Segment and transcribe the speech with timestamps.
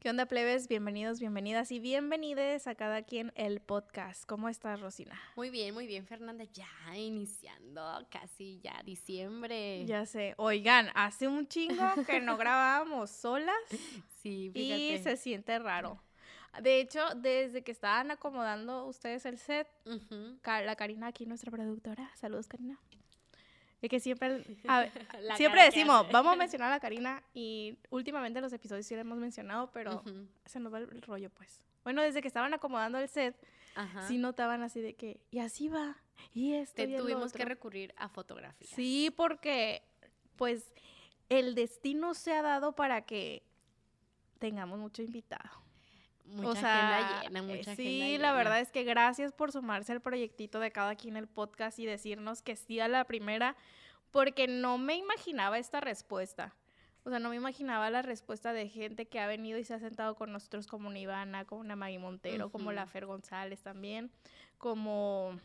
[0.00, 0.66] ¿Qué onda, plebes?
[0.66, 4.24] Bienvenidos, bienvenidas y bienvenides a cada quien el podcast.
[4.24, 5.20] ¿Cómo estás, Rosina?
[5.36, 6.44] Muy bien, muy bien, Fernanda.
[6.54, 9.84] Ya iniciando casi ya diciembre.
[9.84, 10.32] Ya sé.
[10.38, 13.54] Oigan, hace un chingo que no grabábamos solas
[14.22, 15.02] Sí, y fíjate.
[15.02, 16.02] se siente raro.
[16.62, 19.68] De hecho, desde que estaban acomodando ustedes el set,
[20.46, 22.10] la Karina aquí, nuestra productora.
[22.16, 22.78] Saludos, Karina.
[23.82, 24.86] Y que siempre, a
[25.36, 29.18] siempre decimos, vamos a mencionar a Karina y últimamente en los episodios sí la hemos
[29.18, 30.02] mencionado, pero
[30.44, 31.60] se nos va el rollo, pues.
[31.82, 33.34] Bueno, desde que estaban acomodando el set,
[33.74, 34.06] Ajá.
[34.06, 35.96] sí notaban así de que, y así va,
[36.34, 37.48] y esto, Te y tuvimos que otro".
[37.48, 38.70] recurrir a fotografías.
[38.70, 39.82] Sí, porque,
[40.36, 40.74] pues,
[41.30, 43.42] el destino se ha dado para que
[44.38, 45.48] tengamos mucho invitado.
[46.30, 49.92] Mucha o sea, agenda llena, mucha sí, agenda la verdad es que gracias por sumarse
[49.92, 53.56] al proyectito de cada quien el podcast y decirnos que sí a la primera,
[54.10, 56.54] porque no me imaginaba esta respuesta.
[57.02, 59.78] O sea, no me imaginaba la respuesta de gente que ha venido y se ha
[59.78, 62.86] sentado con nosotros como una Ivana, como una Maggie Montero, como la.
[62.86, 64.10] Fer González también,
[64.58, 65.38] como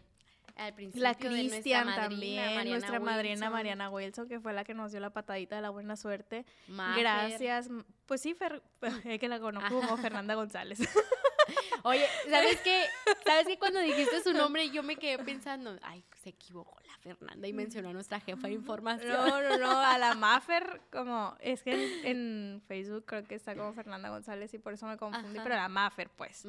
[0.55, 4.91] Al principio la Cristian también, Mariana nuestra madrina Mariana Wilson, que fue la que nos
[4.91, 6.45] dio la patadita de la buena suerte.
[6.67, 7.01] Mafer.
[7.01, 7.69] Gracias.
[8.05, 8.61] Pues sí, Fer,
[9.03, 10.79] es que la conozco como Fernanda González.
[11.83, 12.85] Oye, ¿sabes qué?
[13.25, 13.57] ¿Sabes qué?
[13.57, 17.89] Cuando dijiste su nombre yo me quedé pensando, ay, se equivocó la Fernanda y mencionó
[17.89, 19.11] a nuestra jefa de información.
[19.11, 23.73] No, no, no, a la Maffer, como, es que en, Facebook creo que está como
[23.73, 25.43] Fernanda González y por eso me confundí, Ajá.
[25.43, 26.47] pero la Maffer, pues.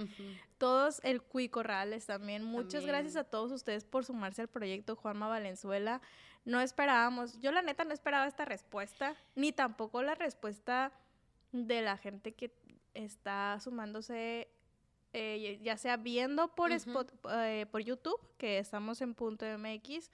[0.59, 2.89] Todos, el Cuico Corrales también, muchas También.
[2.89, 6.01] gracias a todos ustedes por sumarse al proyecto Juanma Valenzuela.
[6.45, 10.93] No esperábamos, yo la neta no esperaba esta respuesta, ni tampoco la respuesta
[11.53, 12.53] de la gente que
[12.95, 14.49] está sumándose,
[15.19, 16.77] eh, ya sea viendo por, Ujú.
[16.77, 20.11] Spot- eh, por YouTube, que estamos en punto MX,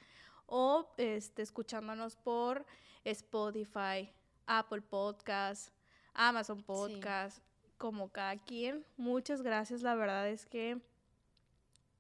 [0.47, 2.65] o este, escuchándonos por
[3.05, 4.13] Spotify,
[4.47, 5.73] Apple Podcast,
[6.15, 7.43] Amazon Podcast,
[7.79, 8.85] como cada quien.
[8.97, 10.79] Muchas gracias, la verdad es que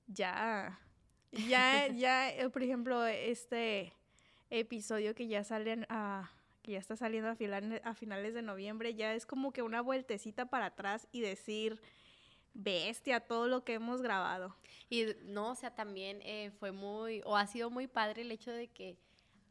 [0.07, 0.79] ya,
[1.33, 3.93] ya, ya, eh, por ejemplo, este
[4.51, 6.31] episodio que ya salen a
[6.63, 10.67] que ya está saliendo a finales de noviembre, ya es como que una vueltecita para
[10.67, 11.81] atrás y decir,
[12.55, 14.57] bestia, todo lo que hemos grabado.
[14.91, 18.51] Y no, o sea, también eh, fue muy, o ha sido muy padre el hecho
[18.51, 18.97] de que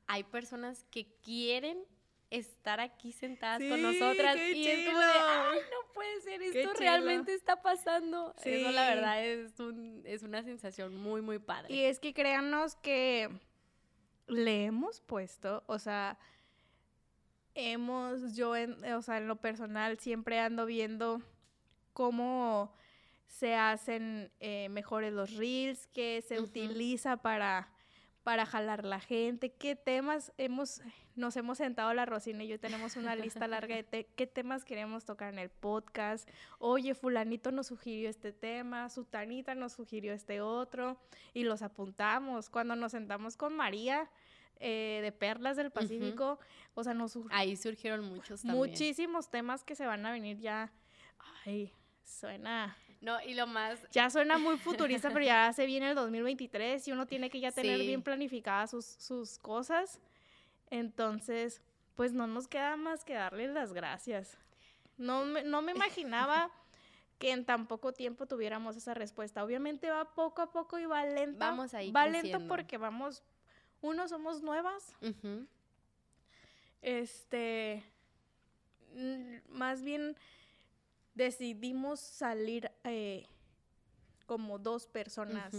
[0.07, 1.83] hay personas que quieren
[2.29, 6.73] estar aquí sentadas con Sí, nosotras y es como de, ay, no puede ser, esto
[6.75, 8.33] realmente está pasando.
[8.43, 8.95] Eso la Sí.
[8.95, 11.73] verdad es, un, es una sensación muy, muy padre.
[11.73, 13.29] Y es que créanos que
[14.27, 16.17] le hemos puesto, o sea,
[17.53, 21.21] hemos, yo en, o sea, en lo personal siempre ando viendo
[21.93, 22.73] cómo
[23.31, 27.71] se hacen eh, mejores los reels, qué se utiliza para,
[28.23, 30.81] para jalar la gente, qué temas hemos,
[31.15, 34.65] nos hemos sentado la Rosina y yo tenemos una lista larga de te- qué temas
[34.65, 36.29] queremos tocar en el podcast.
[36.59, 40.99] Oye, fulanito nos sugirió este tema, sutanita nos sugirió este otro
[41.33, 42.49] y los apuntamos.
[42.49, 44.11] Cuando nos sentamos con María
[44.59, 46.37] eh, de Perlas del Pacífico,
[46.73, 48.57] o sea, nos Ahí surgieron muchos también.
[48.57, 50.69] muchísimos temas que se van a venir ya.
[51.45, 52.75] Ay, suena.
[53.01, 56.91] No, y lo más, Ya suena muy futurista, pero ya se viene el 2023 y
[56.91, 57.87] uno tiene que ya tener Sí.
[57.87, 59.99] bien planificadas sus, sus cosas.
[60.69, 61.61] Entonces,
[61.95, 64.37] pues no nos queda más que darles las gracias.
[64.97, 66.51] No me, no me imaginaba
[67.17, 69.43] que en tan poco tiempo tuviéramos esa respuesta.
[69.43, 71.39] Obviamente va poco a poco y va lento.
[71.39, 72.47] Vamos ahí Va lento creciendo.
[72.47, 73.23] porque vamos,
[73.81, 74.95] uno, somos nuevas,
[76.81, 77.83] este,
[78.95, 80.15] mm, más bien
[81.13, 83.25] decidimos salir eh,
[84.25, 85.53] como dos personas.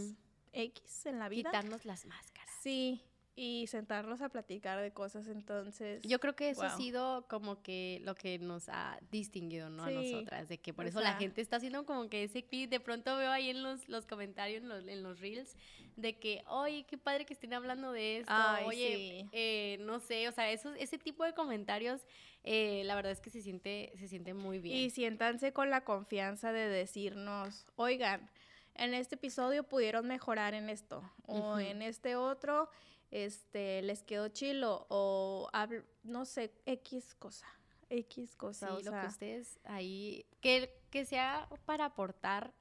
[0.52, 1.50] X en la vida.
[1.50, 2.54] quitarnos las máscaras.
[2.62, 3.02] Sí,
[3.34, 6.02] y sentarnos a platicar de cosas, entonces.
[6.02, 6.76] Yo creo que eso ha Wow.
[6.76, 9.86] sido como que lo que nos ha distinguido, ¿no?
[9.86, 9.92] Sí.
[9.94, 12.44] A nosotras, de que por O eso la sea- gente está haciendo como que ese
[12.44, 15.56] clip, de pronto veo ahí en los, los comentarios, en los, en los reels,
[15.96, 19.28] de que, oye, qué padre que estén hablando de esto, Ay, oye, sí.
[19.32, 22.02] eh, no sé, o sea, esos, ese tipo de comentarios,
[22.44, 24.76] eh, la verdad es que se siente, se siente muy bien.
[24.76, 28.28] Y siéntanse con la confianza de decirnos, oigan,
[28.74, 31.58] en este episodio pudieron mejorar en esto, o Ujú.
[31.58, 32.70] en este otro,
[33.12, 37.46] este, les quedó chilo, o habl- no sé, X cosa.
[37.90, 42.52] X cosa, sí, o lo sea, que ustedes ahí, que, que sea para aportar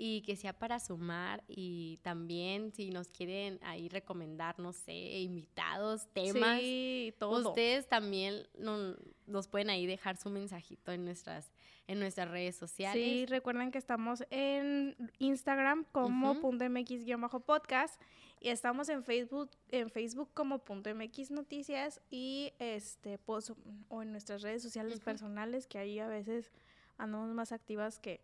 [0.00, 6.06] y que sea para sumar y también si nos quieren ahí recomendar, no sé, invitados,
[6.12, 7.48] temas, sí, todo.
[7.48, 8.94] ustedes también no-
[9.26, 11.50] nos pueden ahí dejar su mensajito en nuestras,
[11.88, 13.02] en nuestras redes sociales.
[13.04, 16.40] Sí, recuerden que estamos en Instagram como Ujú.
[16.42, 18.00] punto .mx-podcast
[18.40, 23.52] y estamos en Facebook, en Facebook como punto .mx noticias y este pues,
[23.88, 26.52] o en nuestras redes sociales personales que ahí a veces
[26.98, 28.20] andamos más activas que,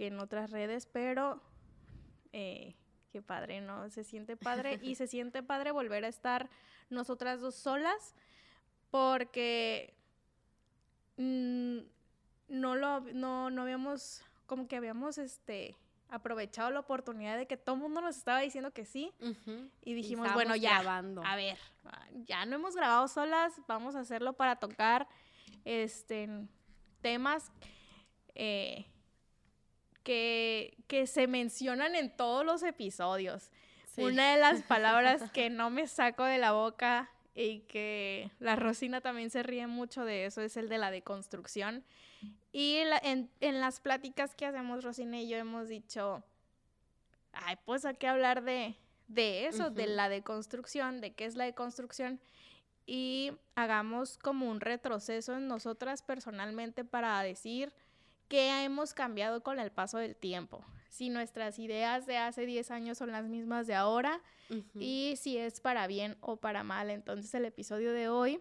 [0.00, 1.42] que en otras redes, pero
[2.32, 2.74] eh,
[3.12, 3.90] qué padre, ¿no?
[3.90, 6.48] Se siente padre y se siente padre volver a estar
[6.88, 8.14] nosotras dos solas
[8.90, 9.92] porque
[11.18, 11.80] mm,
[12.48, 15.76] no lo no, no habíamos como que habíamos este
[16.08, 19.12] aprovechado la oportunidad de que todo el mundo nos estaba diciendo que sí
[19.82, 21.22] y dijimos, bueno, ya, grabando.
[21.26, 21.58] a ver,
[22.24, 25.06] ya no hemos grabado solas, vamos a hacerlo para tocar
[25.66, 26.48] este
[27.02, 27.52] temas
[28.34, 28.89] eh,
[30.02, 33.50] que, que se mencionan en todos los episodios.
[33.94, 34.02] Sí.
[34.02, 39.00] Una de las palabras que no me saco de la boca y que la Rosina
[39.00, 41.84] también se ríe mucho de eso es el de la deconstrucción.
[42.52, 46.22] Y la- en, en las pláticas que hacemos Rosina y yo hemos dicho,
[47.32, 48.74] ay, pues hay que hablar de,
[49.08, 52.20] de eso, de la deconstrucción, de qué es la deconstrucción
[52.86, 57.72] y hagamos como un retroceso en nosotras personalmente para decir
[58.30, 60.64] qué hemos cambiado con el paso del tiempo.
[60.88, 64.22] Si nuestras ideas de hace 10 años son las mismas de ahora
[64.74, 66.88] y si es para bien o para mal.
[66.90, 68.40] Entonces el episodio de hoy,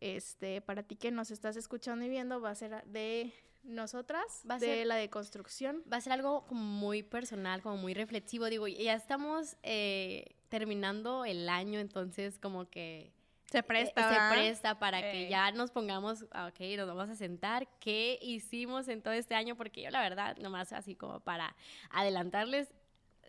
[0.00, 3.32] este, para ti que nos estás escuchando y viendo, va a ser de
[3.62, 5.82] nosotras, Va a de ser- la deconstrucción.
[5.92, 8.46] va a ser algo como muy personal, como muy reflexivo.
[8.46, 13.12] Digo, ya estamos eh, terminando el año, entonces como que
[13.50, 14.30] Se eh, presta.
[14.30, 15.28] se presta para que Eh.
[15.28, 19.56] ya nos pongamos, ah, ok, nos vamos a sentar, qué hicimos en todo este año,
[19.56, 21.54] porque yo la verdad, nomás así como para
[21.90, 22.72] adelantarles,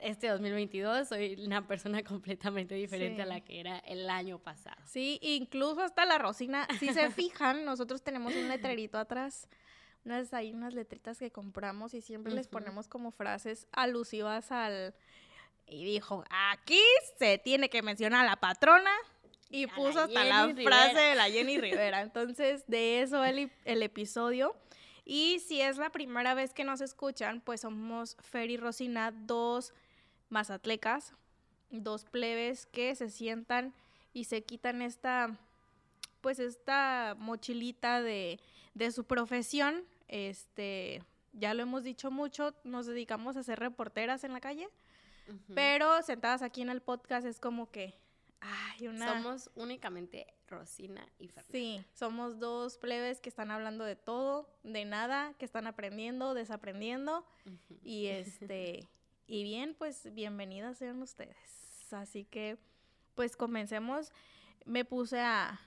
[0.01, 4.77] este 2022 soy una persona completamente diferente a la que era el año pasado.
[4.85, 9.47] Sí, incluso hasta la Rosina, si se fijan, nosotros tenemos un letrerito atrás,
[10.05, 14.93] unas hay unas letritas que compramos y siempre les ponemos como frases alusivas al
[15.69, 16.81] y dijo, "Aquí
[17.17, 18.91] se tiene que mencionar a la patrona."
[19.49, 22.01] Y A la puso hasta la frase de la Jenny Rivera.
[22.01, 24.55] Entonces, de eso el, el episodio.
[25.05, 29.73] Y si es la primera vez que nos escuchan, pues somos Fer y Rosina, dos
[30.29, 31.13] mazatlecas,
[31.69, 33.73] dos plebes que se sientan
[34.13, 35.37] y se quitan esta,
[36.21, 38.39] pues esta mochilita de,
[38.73, 39.85] de su profesión.
[40.07, 41.03] Este,
[41.33, 44.69] ya lo hemos dicho mucho, nos dedicamos a ser reporteras en la calle,
[45.53, 47.93] pero sentadas aquí en el podcast es como que,
[48.39, 49.13] ay, una...
[49.13, 51.51] Somos únicamente Rosina y Fernanda.
[51.51, 57.25] Sí, somos dos plebes que están hablando de todo, de nada, que están aprendiendo, desaprendiendo.
[57.83, 58.87] Y este,
[59.27, 61.37] y bien, pues bienvenidas sean ustedes.
[61.91, 62.57] Así que,
[63.15, 64.11] pues comencemos.
[64.65, 65.59] Me puse a,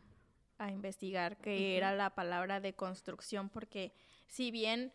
[0.59, 3.93] a investigar qué era la palabra de construcción, porque
[4.29, 4.93] si bien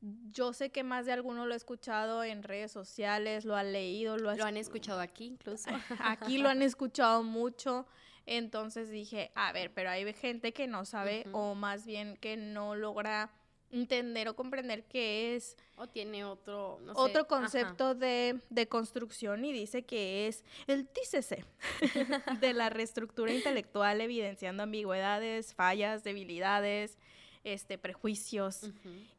[0.00, 4.18] yo sé que más de alguno lo ha escuchado en redes sociales, lo ha leído,
[4.18, 5.70] lo ha Lo han escuchado aquí incluso.
[6.00, 7.86] aquí lo han escuchado mucho.
[8.26, 12.74] Entonces dije, a ver, pero hay gente que no sabe o más bien que no
[12.74, 13.30] logra
[13.70, 19.44] entender o comprender qué es O tiene otro, no sé, otro concepto de, de construcción
[19.44, 21.44] y dice que es el dícese
[22.40, 26.98] de la reestructura intelectual evidenciando ambigüedades, fallas, debilidades,
[27.44, 28.70] este, prejuicios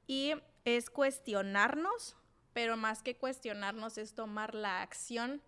[0.06, 0.34] y
[0.76, 2.18] es cuestionarnos,
[2.52, 5.42] pero más que cuestionarnos es tomar la acción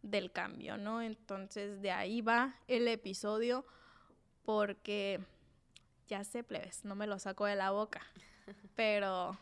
[0.00, 1.02] del cambio, ¿no?
[1.02, 3.66] Entonces de ahí va el episodio
[4.42, 5.20] porque
[6.08, 8.00] ya sé, plebes, no me lo saco de la boca,
[8.74, 9.38] pero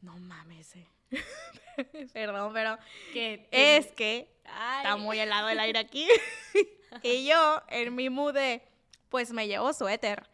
[0.00, 0.76] no mames.
[0.76, 0.88] eh.
[2.12, 2.78] Perdón, pero
[3.12, 6.06] Que es que Ay, está muy helado el aire aquí
[7.02, 8.62] y yo en mi mood de,
[9.08, 10.28] pues me llevo suéter.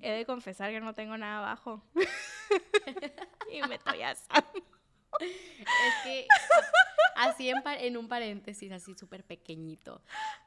[0.00, 1.82] He de confesar que no tengo nada abajo.
[3.52, 4.62] y me estoy asando.
[5.20, 6.26] Es que
[7.16, 10.02] así en, en un paréntesis, así súper pequeñito.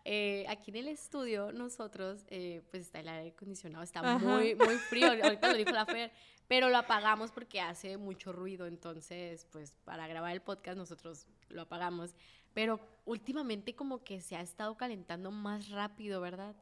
[0.05, 4.17] eh, aquí en el estudio, nosotros, eh, pues está el aire acondicionado, está Ajá.
[4.19, 5.07] muy, muy frío.
[5.23, 6.11] Ahorita lo dijo la Fer,
[6.47, 8.67] pero lo apagamos porque hace mucho ruido.
[8.67, 12.15] Entonces, pues para grabar el podcast, nosotros lo apagamos.
[12.53, 16.55] Pero últimamente, como que se ha estado calentando más rápido, ¿verdad?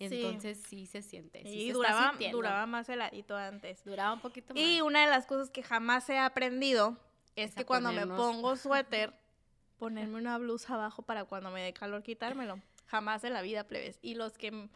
[0.00, 1.42] Entonces, sí se siente.
[1.42, 3.84] Sí Y duraba, duraba más heladito antes.
[3.84, 4.62] Duraba un poquito más.
[4.62, 6.96] Y una de las cosas que jamás he aprendido
[7.36, 9.12] es Es que cuando me pongo suéter,
[9.78, 12.60] ponerme una blusa abajo para cuando me dé calor quitármelo.
[12.86, 13.98] Jamás en la vida, plebes.
[14.02, 14.68] Y los que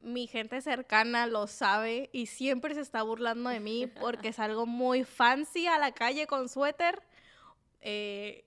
[0.00, 5.04] mi gente cercana lo sabe y siempre se está burlando de mí porque salgo muy
[5.04, 7.02] fancy a la calle con suéter.
[7.80, 8.44] Eh,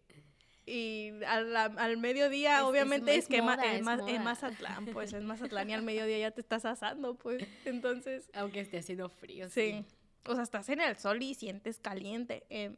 [0.66, 3.60] y al, al mediodía, obviamente, es, que es, más,
[4.08, 7.44] es, Mazatlán, pues es Mazatlán y al mediodía ya te estás asando, pues.
[7.66, 8.30] Entonces.
[8.34, 9.48] Aunque esté haciendo frío.
[9.50, 9.86] Sí.
[10.26, 12.46] O sea, estás en el sol y sientes caliente.
[12.50, 12.76] Eh,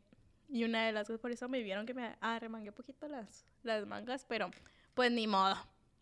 [0.49, 3.45] y una de las cosas, por eso me vieron que me arremangué un poquito las,
[3.63, 4.51] las mangas, pero
[4.93, 5.55] pues ni modo.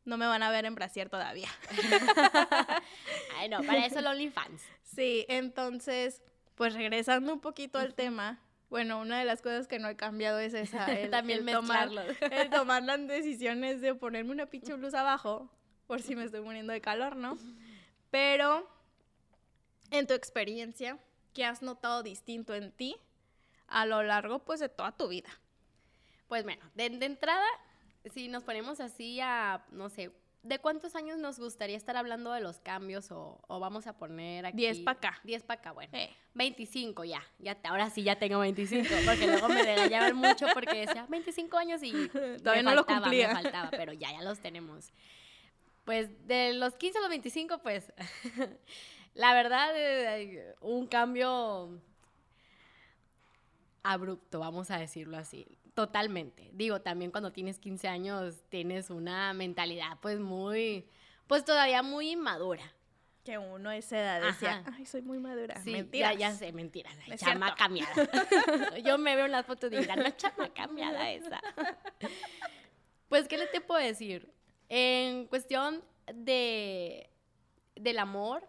[0.05, 1.49] No me van a ver en brasier todavía.
[3.37, 4.61] Ay, no, para eso los OnlyFans.
[4.83, 6.21] Sí, entonces,
[6.55, 8.39] pues regresando un poquito al tema,
[8.75, 11.89] bueno, una de las cosas que no he cambiado es esa, el, También tomar,
[12.29, 15.49] el tomar las decisiones de ponerme una pinche blusa abajo,
[15.87, 17.37] por si me estoy muriendo de calor, ¿no?
[18.11, 18.69] Pero,
[19.91, 20.99] en tu experiencia,
[21.33, 22.97] ¿qué has notado distinto en ti
[23.67, 25.29] a lo largo, pues, de toda tu vida?
[26.27, 27.47] Pues bueno, de entrada,
[28.13, 30.11] si nos ponemos así a, no sé,
[30.45, 34.57] ¿de cuántos años nos gustaría estar hablando de los cambios o, vamos a poner aquí?
[34.57, 35.19] 10 para acá.
[35.23, 35.91] 10 para acá, bueno.
[36.35, 41.05] 25 ya, ya, ahora sí ya tengo 25, porque luego me regañaban mucho porque decía
[41.09, 41.91] 25 años y
[42.43, 43.29] todavía no lo cumplía.
[43.29, 44.91] Me faltaba, pero ya, ya los tenemos.
[45.83, 47.91] Pues de los 15 a los 25, pues
[49.13, 51.79] la verdad, eh, un cambio
[53.83, 55.47] abrupto, vamos a decirlo así.
[55.75, 56.49] Totalmente.
[56.53, 60.87] Digo, también cuando tienes 15 años tienes una mentalidad pues muy,
[61.27, 62.63] pues todavía muy inmadura.
[63.25, 65.59] Que uno a esa edad decía, ay, soy muy madura.
[65.63, 66.95] Sí, Ya, ya sé, mentiras.
[67.17, 67.91] chama cambiada.
[68.85, 71.41] Yo me veo en las fotos y digo, no, chama cambiada esa.
[73.09, 74.31] pues, ¿qué le te puedo decir?
[74.69, 77.09] En cuestión de,
[77.75, 78.47] del amor,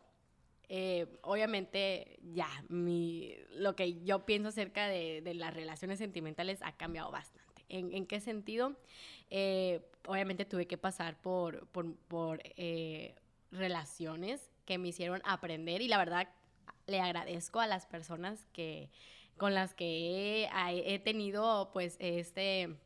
[0.69, 7.11] eh, obviamente ya mi, lo que yo pienso acerca de, las relaciones sentimentales ha cambiado
[7.11, 7.65] bastante.
[7.69, 8.77] ¿En, qué sentido?
[9.31, 13.15] Eh, obviamente tuve que pasar por, por, eh,
[13.53, 16.29] relaciones que me hicieron aprender y la verdad
[16.87, 18.91] le agradezco a las personas que
[19.37, 22.77] con las que he, tenido pues este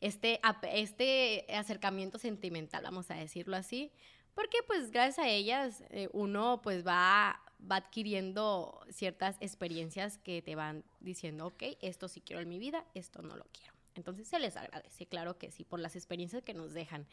[0.00, 0.40] este,
[0.72, 3.92] este acercamiento sentimental, vamos a decirlo así,
[4.36, 10.54] porque pues gracias a ellas eh, uno pues va, va adquiriendo ciertas experiencias que te
[10.54, 13.72] van diciendo, ok, esto sí quiero en mi vida, esto no lo quiero.
[13.94, 17.06] Entonces se les agradece, claro que sí, por las experiencias que nos dejan.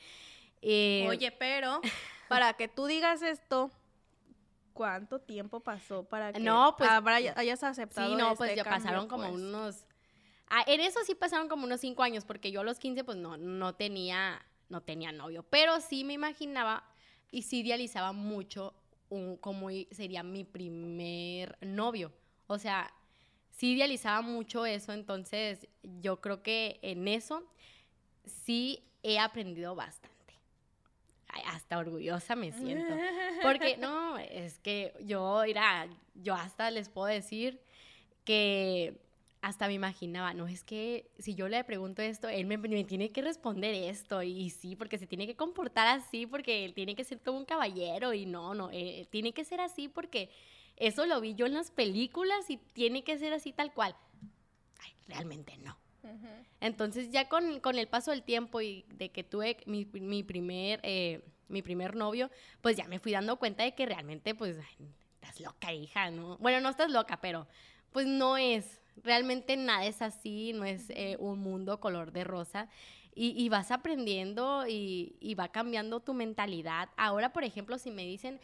[0.61, 1.79] Eh, Oye, pero
[2.27, 3.71] para que tú digas esto,
[4.73, 6.89] ¿cuánto tiempo pasó para que no, pues,
[7.37, 8.09] hayas aceptado?
[8.09, 9.35] Sí, no, pues ya pasaron como pues?
[9.35, 9.85] unos...
[10.49, 13.17] Ah, en eso sí pasaron como unos cinco años, porque yo a los 15 pues
[13.17, 16.92] no, no tenía, no tenía novio, pero sí me imaginaba
[17.33, 18.75] y sí idealizaba mucho
[19.09, 22.13] un, cómo sería mi primer novio.
[22.45, 22.93] O sea,
[23.49, 27.43] sí idealizaba mucho eso, entonces yo creo que en eso
[28.23, 30.13] sí he aprendido bastante.
[31.47, 32.93] hasta orgullosa me siento.
[33.41, 37.59] Porque no, es que yo, mira, yo hasta les puedo decir
[38.25, 39.01] que
[39.43, 43.21] hasta me imaginaba, no, es que si yo le pregunto esto, él me, tiene que
[43.21, 47.19] responder esto, y, sí, porque se tiene que comportar así, porque él tiene que ser
[47.19, 50.29] como un caballero, y no, no, eh, tiene que ser así porque
[50.77, 53.97] eso lo vi yo en las películas y tiene que ser así tal cual.
[54.79, 55.77] Ay, realmente no.
[56.61, 60.79] Entonces ya con, con, el paso del tiempo y de que tuve mi, mi primer,
[60.83, 62.31] eh, mi primer novio,
[62.61, 64.57] pues ya me fui dando cuenta de que realmente, pues,
[65.15, 66.37] estás loca, hija, ¿no?
[66.37, 67.45] Bueno, no estás loca, pero
[67.91, 72.69] pues no es Realmente nada es así, no es eh, un mundo color de rosa.
[73.15, 76.89] Y, vas aprendiendo y, va cambiando tu mentalidad.
[76.97, 78.39] Ahora, por ejemplo, si me dicen,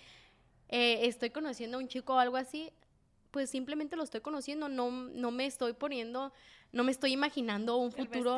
[0.68, 2.72] eh, estoy conociendo a un chico o algo así,
[3.32, 6.32] pues simplemente lo estoy conociendo, no, no me estoy poniendo,
[6.72, 8.38] no me estoy imaginando un futuro.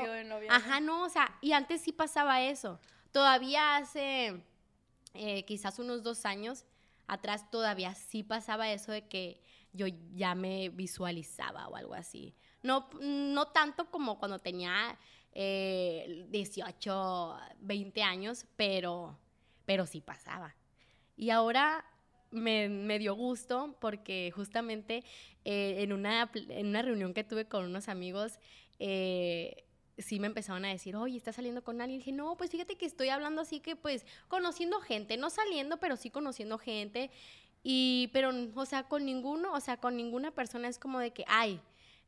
[0.49, 2.79] Ajá, no, o sea, y antes sí pasaba eso.
[3.11, 4.41] Todavía hace
[5.13, 6.63] eh, quizás unos dos años
[7.07, 9.41] atrás todavía sí pasaba eso de que
[9.73, 12.35] yo ya me visualizaba o algo así.
[12.63, 14.97] No, no tanto como cuando tenía
[15.33, 19.17] 18, eh, 20 años, pero,
[19.65, 20.55] pero sí pasaba.
[21.15, 21.85] Y ahora
[22.31, 25.03] me, me dio gusto porque justamente
[25.45, 28.39] eh, en, una, en una reunión que tuve con unos amigos,
[28.79, 29.65] eh,
[29.97, 31.97] sí me empezaron a decir, oye, ¿estás saliendo con alguien?
[31.97, 35.77] Y dije, no, pues fíjate que estoy hablando así que pues conociendo gente, no saliendo,
[35.77, 37.11] pero sí conociendo gente.
[37.63, 41.25] Y, pero, o sea, con ninguno, o sea, con ninguna persona es como de que,
[41.27, 41.59] ay,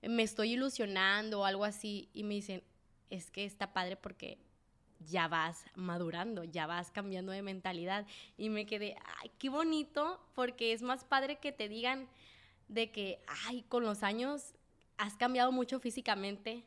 [0.02, 2.10] me estoy ilusionando o algo así.
[2.14, 2.64] Y me dicen,
[3.10, 4.38] es que está padre porque
[5.06, 8.06] ya vas madurando, ya vas cambiando de mentalidad.
[8.38, 12.08] Y me quedé, ay, qué bonito, porque es más padre que te digan
[12.68, 14.56] de que, ay, con los años
[14.98, 16.64] has cambiado mucho físicamente,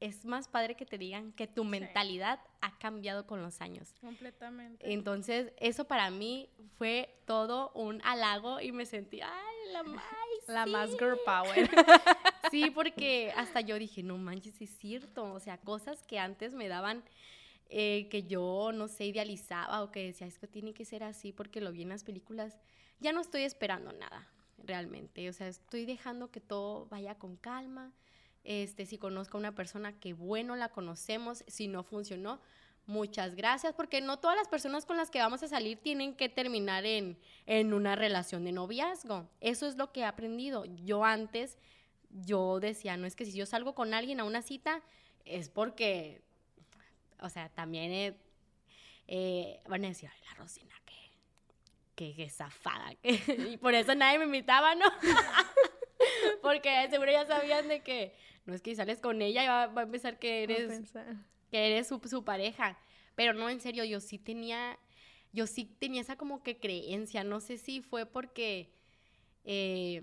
[0.00, 3.94] es más padre que te digan que tu mentalidad ha cambiado con los años.
[4.00, 4.92] Completamente.
[4.92, 10.04] Entonces, eso para mí fue todo un halago y me sentí, ay, la más.
[10.48, 11.70] La más girl power.
[12.50, 15.32] sí, porque hasta yo dije, no manches, es cierto.
[15.32, 17.04] O sea, cosas que antes me daban,
[17.68, 21.32] eh, que yo, no sé, idealizaba o que decía, es que tiene que ser así
[21.32, 22.58] porque lo vi en las películas,
[23.00, 24.26] ya no estoy esperando nada,
[24.58, 25.28] realmente.
[25.28, 27.92] O sea, estoy dejando que todo vaya con calma
[28.44, 32.40] este, si conozco a una persona que bueno, la conocemos, si no funcionó,
[32.86, 36.28] muchas gracias, porque no todas las personas con las que vamos a salir tienen que
[36.28, 39.28] terminar en, en una relación de noviazgo.
[39.40, 40.64] Eso es lo que he aprendido.
[40.64, 41.56] Yo antes,
[42.10, 44.82] yo decía, no es que si yo salgo con alguien a una cita,
[45.24, 46.22] es porque,
[47.20, 48.16] o sea, también he,
[49.06, 50.74] eh, van a decir, ay, la Rosina,
[51.94, 54.86] que, que, zafada, y por eso nadie me invitaba, ¿no?
[56.42, 59.86] porque seguro ya sabían de que no es que sales con ella y va, a
[59.86, 60.92] pensar que eres,
[61.50, 62.78] que eres su, su, pareja.
[63.14, 64.78] Pero no, en serio, yo sí tenía,
[65.32, 67.24] yo sí tenía esa como que creencia.
[67.24, 68.72] No sé si fue porque
[69.44, 70.02] eh,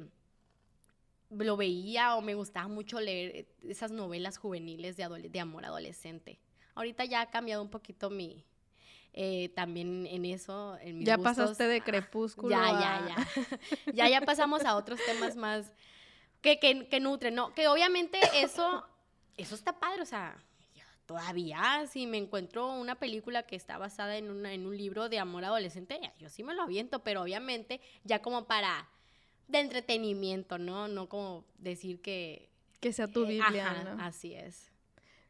[1.30, 6.40] lo veía o me gustaba mucho leer esas novelas juveniles de, de amor adolescente.
[6.76, 8.46] Ahorita ya ha cambiado un poquito mi,
[9.20, 12.50] eh, también en eso, en mis Ya pasaste de crepúsculo.
[12.50, 13.28] Ya, ya, ya.
[13.94, 15.74] ya, ya pasamos a otros temas más,
[16.42, 17.54] que, que, que nutren, ¿no?
[17.54, 18.86] Que obviamente eso,
[19.38, 20.38] eso está padre, o sea,
[21.06, 25.20] todavía si me encuentro una película que está basada en, una, en un libro de
[25.20, 28.90] amor adolescente, yo sí me lo aviento, pero obviamente ya como para
[29.48, 30.88] de entretenimiento, ¿no?
[30.88, 32.50] No como decir que...
[32.82, 34.04] Que sea tu eh, Biblia, ¿no?
[34.04, 34.70] Así es.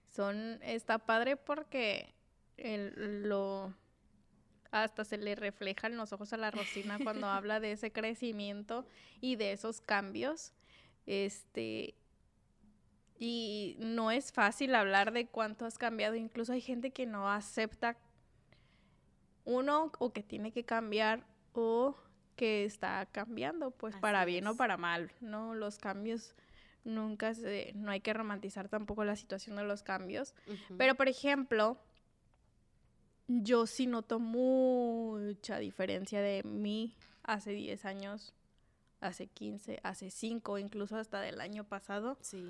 [0.10, 2.14] Son, está padre porque
[2.58, 3.74] el, lo
[4.72, 8.86] hasta se le refleja en los ojos a la Rosina cuando habla de ese crecimiento
[9.22, 10.54] y de esos cambios.
[11.08, 11.96] Este,
[13.18, 16.16] y no es fácil hablar de cuánto has cambiado.
[16.16, 17.98] Incluso hay gente que no acepta
[19.46, 21.96] uno o que tiene que cambiar o
[22.36, 25.56] que está cambiando, pues para bien o para mal, ¿no?
[25.56, 26.36] Los cambios
[26.84, 30.36] nunca se, no hay que romantizar tampoco la situación de los cambios.
[30.78, 31.78] Pero, por ejemplo,
[33.28, 38.34] yo sí noto mucha diferencia de mí hace 10 años
[39.00, 42.18] hace 15, hace 5, incluso hasta del año pasado.
[42.22, 42.44] Sí.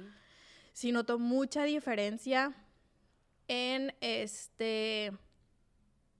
[0.73, 2.53] Sí noto mucha diferencia
[3.47, 5.11] en este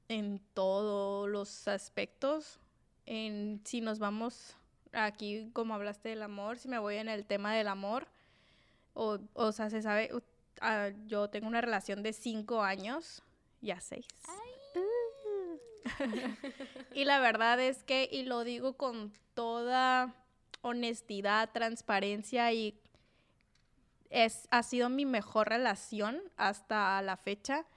[0.10, 2.60] en todos los aspectos.
[3.06, 4.56] En si nos vamos
[4.94, 8.08] aquí como hablaste del amor, si me voy en el tema del amor
[8.94, 10.22] o, o sea, se sabe uh,
[11.06, 13.22] yo tengo una relación de 5 años,
[13.62, 14.06] ya 6.
[16.94, 20.16] y la verdad es que, y lo digo con toda
[20.64, 22.74] honestidad, transparencia y
[24.10, 27.68] es, ha sido mi mejor relación hasta la fecha.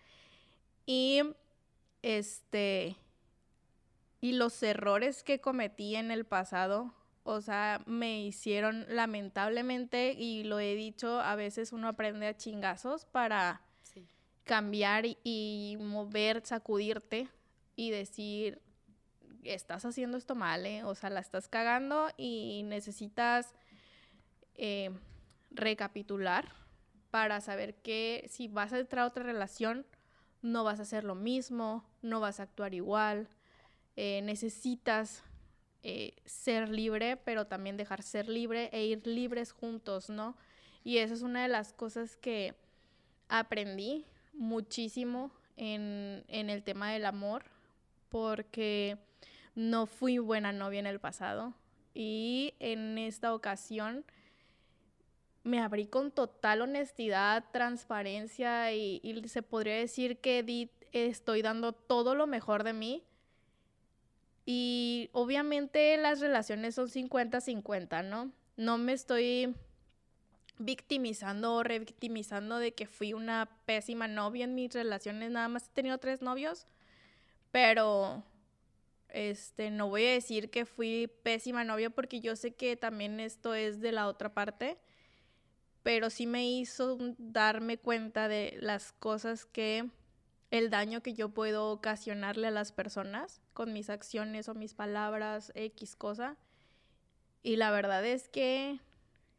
[0.87, 1.20] Y
[2.01, 2.96] este
[4.23, 6.94] y los errores que cometí en el pasado,
[7.25, 13.05] o sea, me hicieron lamentablemente, y lo he dicho, a veces uno aprende a chingazos
[13.05, 13.61] para
[14.44, 17.29] cambiar y mover, sacudirte
[17.77, 18.62] y decir,
[19.44, 20.85] estás haciendo esto mal, ¿eh?
[20.85, 23.55] O sea, la estás cagando y necesitas
[24.55, 24.90] eh,
[25.50, 26.48] recapitular
[27.11, 29.87] para saber que si vas a entrar a otra relación,
[30.42, 33.29] no vas a hacer lo mismo, no vas a actuar igual,
[33.96, 35.24] eh, necesitas
[36.26, 40.37] ser libre, pero también dejar ser libre e ir libres juntos, ¿no?
[40.85, 42.55] Y esa es una de las cosas que
[43.29, 47.44] aprendí muchísimo en, en el tema del amor,
[48.11, 48.98] porque
[49.54, 51.54] no fui buena novia en el pasado
[51.94, 54.04] y en esta ocasión
[55.42, 62.26] me abrí con total honestidad, transparencia y, se podría decir que estoy dando todo lo
[62.26, 63.04] mejor de mí.
[64.44, 68.32] Y obviamente las relaciones son 50-50, ¿no?
[68.56, 69.54] No me estoy
[70.58, 75.30] victimizando o revictimizando de que fui una pésima novia en mis relaciones.
[75.30, 76.66] Nada más he tenido tres novios,
[77.50, 78.22] pero
[79.12, 83.55] este, no voy a decir que fui pésima novia porque yo sé que también esto
[83.55, 84.79] es de la otra parte,
[85.83, 89.88] pero sí me hizo darme cuenta de las cosas que
[90.51, 95.53] el daño que yo puedo ocasionarle a las personas con mis acciones o mis palabras,
[95.55, 96.37] X cosa.
[97.42, 98.81] Y la verdad es que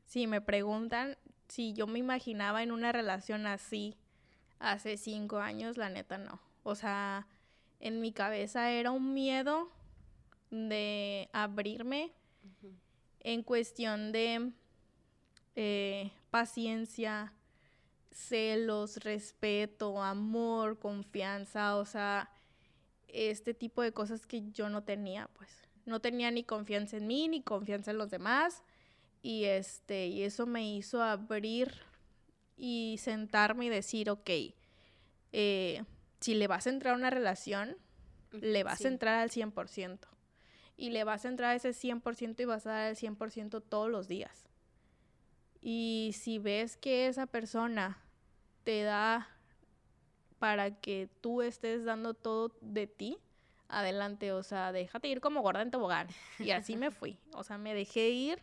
[0.05, 1.17] si me preguntan
[1.51, 3.97] si yo me imaginaba en una relación así
[4.59, 6.39] hace cinco años, la neta no.
[6.63, 7.27] O sea,
[7.81, 9.69] en mi cabeza era un miedo
[10.51, 12.11] de abrirme
[13.19, 14.51] en cuestión de
[15.55, 17.33] eh, paciencia,
[18.11, 22.31] celos, respeto, amor, confianza, o sea,
[23.07, 25.49] este tipo de cosas que yo no tenía, pues.
[25.85, 28.63] No tenía ni confianza en mí, ni confianza en los demás.
[29.23, 31.73] Y este, y eso me hizo abrir
[32.55, 34.29] y sentarme y decir, ok,
[35.33, 35.83] eh,
[36.21, 37.75] si le vas a entrar a una relación,
[38.31, 39.99] le vas a entrar al 100%.
[40.77, 43.89] Y le vas a entrar a ese 100% y vas a dar el 100% todos
[43.89, 44.47] los días.
[45.61, 47.99] Y si ves que esa persona
[48.63, 49.29] te da
[50.39, 53.17] para que tú estés dando todo de ti,
[53.67, 56.07] adelante, o sea, déjate ir como gorda en tobogán.
[56.39, 58.39] Y así me fui, o sea, me dejé ir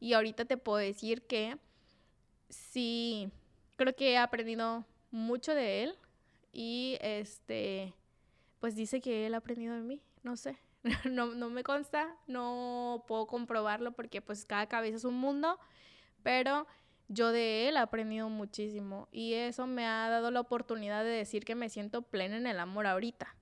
[0.00, 1.58] y ahorita te puedo decir que
[2.48, 3.30] sí,
[3.76, 5.98] creo que he aprendido mucho de él
[6.58, 7.92] y este,
[8.60, 10.56] pues dice que él ha aprendido de mí, no sé,
[11.10, 15.58] no, no me consta, no puedo comprobarlo porque pues cada cabeza es un mundo,
[16.22, 16.66] pero
[17.08, 21.44] yo de él he aprendido muchísimo y eso me ha dado la oportunidad de decir
[21.44, 23.36] que me siento plena en el amor ahorita.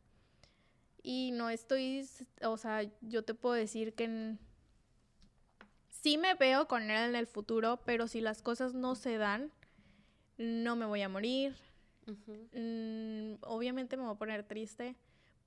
[1.04, 2.04] Y no estoy,
[2.42, 4.36] o sea, yo te puedo decir que
[5.88, 9.52] sí me veo con él en el futuro, pero si las cosas no se dan,
[10.36, 11.54] no me voy a morir.
[12.06, 14.96] Mm, obviamente me voy a poner triste,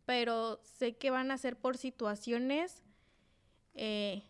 [0.05, 2.83] pero sé que van a ser por situaciones
[3.73, 4.23] eh,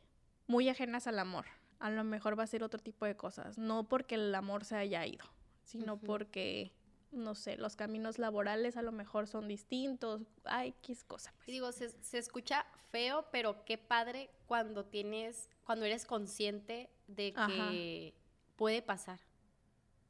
[0.47, 1.45] muy ajenas al amor
[1.79, 3.57] a lo mejor va a ser otro tipo de cosas.
[3.57, 5.25] No porque el amor se haya ido,
[5.63, 6.71] sino porque,
[7.11, 10.21] no sé, los caminos laborales a lo mejor son distintos.
[10.43, 11.33] Ay, qué es cosa.
[11.37, 11.47] Pues.
[11.47, 18.13] digo, se, escucha feo, pero qué padre cuando tienes, cuando eres consciente de que
[18.55, 19.19] puede pasar.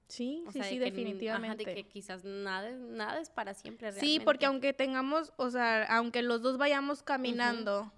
[0.08, 1.66] Sí, sí, sí, definitivamente.
[1.66, 3.92] de que quizás nada, nada es para siempre.
[3.92, 7.92] Sí, porque aunque tengamos, o sea, aunque los dos vayamos caminando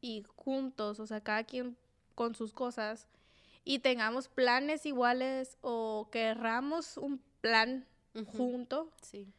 [0.00, 1.76] y juntos, o sea, cada quien
[2.14, 3.08] con sus cosas
[3.64, 7.86] y tengamos planes iguales o querramos un plan
[8.26, 8.90] junto.
[9.02, 9.32] Sí.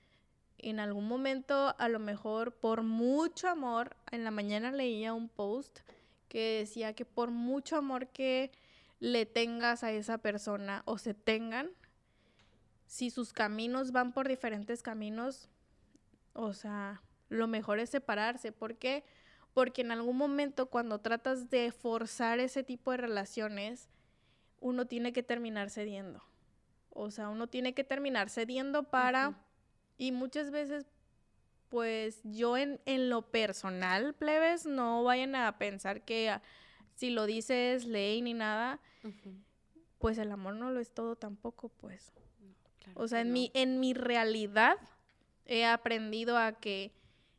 [0.58, 5.80] En algún momento, a lo mejor por mucho amor, en la mañana leía un post
[6.28, 8.52] que decía que por mucho amor que
[9.00, 11.70] le tengas a esa persona o se tengan,
[12.90, 15.48] si sus caminos van por diferentes caminos,
[16.34, 18.52] o sea, lo mejor es separarse.
[18.52, 19.06] ¿Por qué?
[19.54, 23.90] porque en algún momento cuando tratas de forzar ese tipo de relaciones,
[24.60, 26.24] uno tiene que terminar cediendo.
[26.92, 29.46] O sea, uno tiene que terminar cediendo para...
[29.98, 30.86] Y muchas veces,
[31.68, 36.42] pues yo en, en, lo personal, plebes, no vayan a pensar que ah,
[36.96, 38.80] si lo dices ley ni nada,
[39.98, 42.14] pues el amor no lo es todo tampoco, pues.
[42.96, 44.78] O sea, en, mi, en mi realidad
[45.46, 46.92] he aprendido a que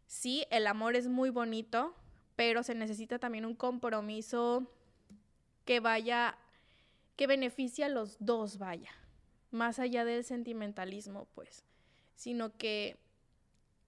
[0.07, 1.95] sí, el amor es muy bonito,
[2.37, 4.67] pero se necesita también un compromiso
[5.65, 6.37] que vaya,
[7.17, 8.91] que beneficie a los dos, vaya,
[9.51, 11.65] más allá del sentimentalismo, pues,
[12.15, 12.97] sino que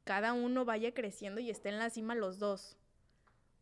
[0.04, 2.76] cada uno vaya creciendo y esté en la cima los dos.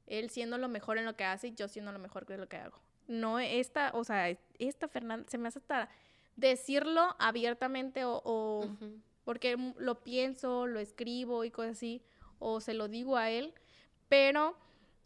[0.06, 2.48] Él siendo lo mejor en lo que hace y yo siendo lo mejor en lo
[2.48, 2.80] que hago.
[3.06, 5.88] No esta, o sea, esta Fernanda, se me hace hasta
[6.36, 8.66] decirlo abiertamente o,
[9.24, 12.02] porque lo pienso, lo escribo y cosas así,
[12.38, 13.54] o se lo digo a él,
[14.08, 14.56] pero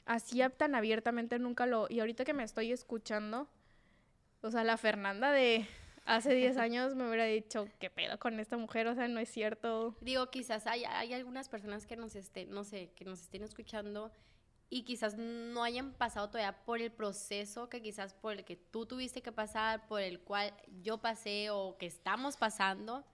[0.06, 1.86] así tan abiertamente nunca lo...
[1.90, 3.48] Y ahorita que me estoy escuchando,
[4.42, 5.66] o sea, la Fernanda de
[6.04, 8.86] hace 10 años me hubiera dicho, ¿qué pedo con esta mujer?
[8.86, 9.96] O sea, no es cierto.
[10.00, 14.12] Digo, quizás hay, hay algunas personas que nos estén, no sé, que nos estén escuchando
[14.70, 18.86] y quizás no hayan pasado todavía por el proceso que quizás por el que tú
[18.86, 23.04] tuviste que pasar, por el cual yo pasé o que estamos pasando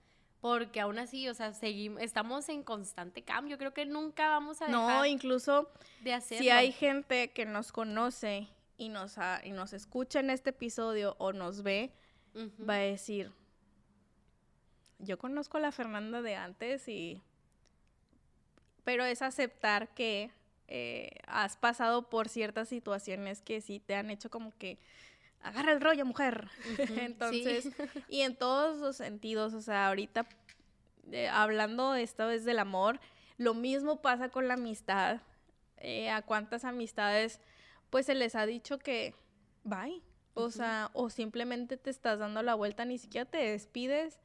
[0.41, 3.59] porque aún así, o sea, seguimos, estamos en constante cambio.
[3.59, 5.69] Creo que nunca vamos a dejar No, incluso
[6.01, 6.43] de hacerlo.
[6.43, 11.31] si hay gente que nos conoce y nos, y nos escucha en este episodio o
[11.31, 11.93] nos ve,
[12.67, 13.31] va a decir,
[14.97, 17.21] yo conozco a la Fernanda de antes y...
[18.83, 20.31] Pero es aceptar que
[20.73, 24.79] eh, has pasado por ciertas situaciones que sí te han hecho como que
[25.41, 26.47] agarra el rollo, mujer.
[26.97, 27.69] Entonces,
[28.07, 30.25] y en todos los sentidos, o sea, ahorita
[31.11, 33.01] eh, hablando esta vez del amor,
[33.37, 35.19] lo mismo pasa con la amistad.
[35.75, 37.41] Eh, a cuántas amistades,
[37.89, 39.13] pues se les ha dicho que
[39.65, 40.01] bye.
[40.35, 44.21] O sea, o simplemente te estás dando la vuelta, ni siquiera te despides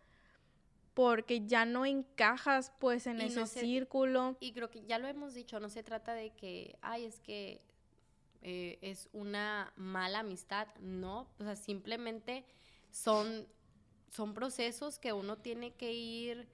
[0.97, 4.39] porque ya no encajas pues en ese círculo.
[4.41, 7.61] Y creo que ya lo hemos dicho, no se trata de que, ay, es que
[8.41, 12.47] eh, es una mala amistad, no, o sea, simplemente
[12.89, 13.47] son,
[14.09, 16.49] son procesos que uno tiene que ir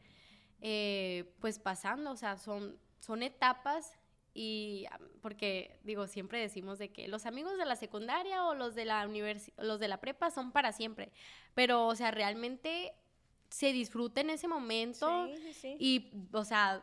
[0.60, 3.96] eh, pues pasando, o sea, son, son etapas
[4.34, 4.86] y
[5.20, 9.06] porque digo, siempre decimos de que los amigos de la secundaria o los de la
[9.58, 11.12] los de la prepa son para siempre,
[11.54, 12.92] pero o sea, realmente
[13.52, 15.76] se disfruta en ese momento Sí, sí, sí.
[15.78, 16.82] y, o sea,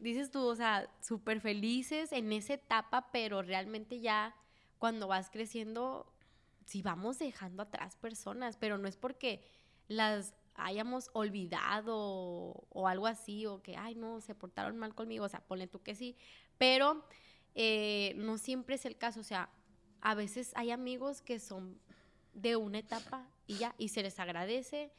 [0.00, 4.34] dices tú, o sea, súper felices en esa etapa, pero realmente ya
[4.78, 6.10] cuando vas creciendo,
[6.64, 9.42] sí vamos dejando atrás personas, pero no es porque
[9.88, 11.94] las hayamos olvidado
[12.70, 15.82] o algo así, o que, ay, no, se portaron mal conmigo, o sea, ponle tú
[15.82, 16.16] que sí,
[16.56, 17.04] pero
[17.54, 19.50] eh, no siempre es el caso, o sea,
[20.00, 21.78] a veces hay amigos que son
[22.32, 24.92] de una etapa y ya, y se les agradece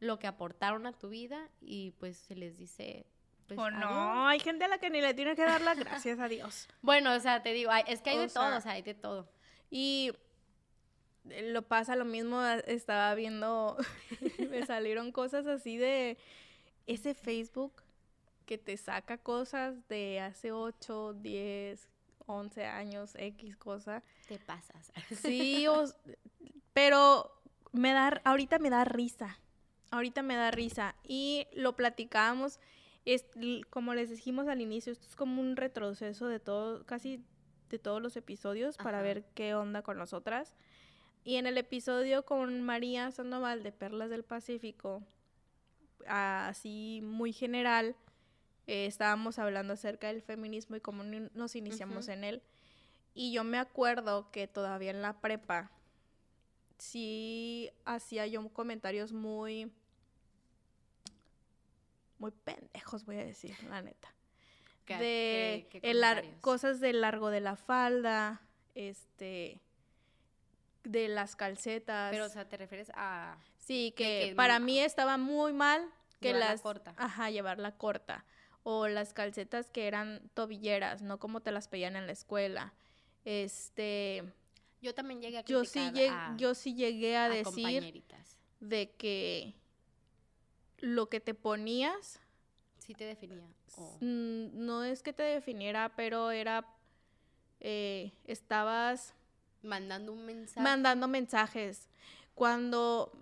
[0.00, 3.06] lo que aportaron a tu vida y pues se les dice...
[3.46, 3.80] Pues, o adiós.
[3.80, 6.68] no, hay gente a la que ni le tiene que dar las gracias a Dios.
[6.82, 8.82] Bueno, o sea, te digo, hay- es que hay O de todo, o sea, hay
[8.82, 9.28] de todo.
[9.70, 10.12] Y
[11.28, 13.76] eh, lo pasa lo mismo, a- estaba viendo,
[14.50, 16.16] me salieron cosas así de
[16.86, 17.82] ese Facebook
[18.46, 21.88] que te saca cosas de hace 8, 10,
[22.26, 24.02] 11 años, X cosa.
[24.28, 24.92] Te pasas.
[25.22, 25.94] Sí, o s-
[26.72, 27.32] pero
[27.72, 29.38] me da, ahorita me da risa.
[29.90, 30.94] Ahorita me da risa.
[31.06, 32.60] Y lo platicábamos,
[33.04, 33.26] es,
[33.70, 37.24] como les dijimos al inicio, esto es como un retroceso de todo, casi
[37.68, 40.54] de todos los episodios para ver qué onda con nosotras.
[41.24, 45.02] Y en el episodio con María Sandoval de Perlas del Pacífico,
[46.06, 47.94] así muy general,
[48.66, 52.42] eh, estábamos hablando acerca del feminismo y cómo nos iniciamos en él.
[53.14, 55.70] Y yo me acuerdo que todavía en la prepa
[56.78, 59.70] sí hacía yo comentarios muy
[62.20, 64.14] muy pendejos, voy a decir, la neta.
[64.84, 68.40] ¿Qué- de qué- qué el cosas del largo de la falda,
[68.74, 69.60] este
[70.84, 72.10] de las calcetas.
[72.10, 73.36] Pero, o sea, te refieres a...
[73.58, 75.82] Sí, que, que para mí estaba muy mal
[76.20, 76.94] que Llevarla las corta.
[76.96, 78.24] ajá, llevarla corta
[78.62, 82.74] o las calcetas que eran tobilleras, no como te las pedían en la escuela.
[83.24, 84.24] Este,
[84.82, 88.02] Yo también llegué a yo sí criticar llegué, a, yo sí llegué a, a decir
[88.60, 89.54] de que
[90.80, 92.20] lo que te ponías
[92.78, 93.44] Sí te definía.
[94.10, 96.66] no es que te definiera, pero era
[97.60, 99.14] eh, estabas
[99.62, 100.60] mandando un mensaje.
[100.60, 101.88] mandando mensajes.
[102.34, 103.12] Cuando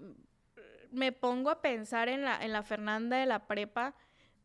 [0.90, 3.94] me pongo a pensar en la, en la Fernanda de la prepa,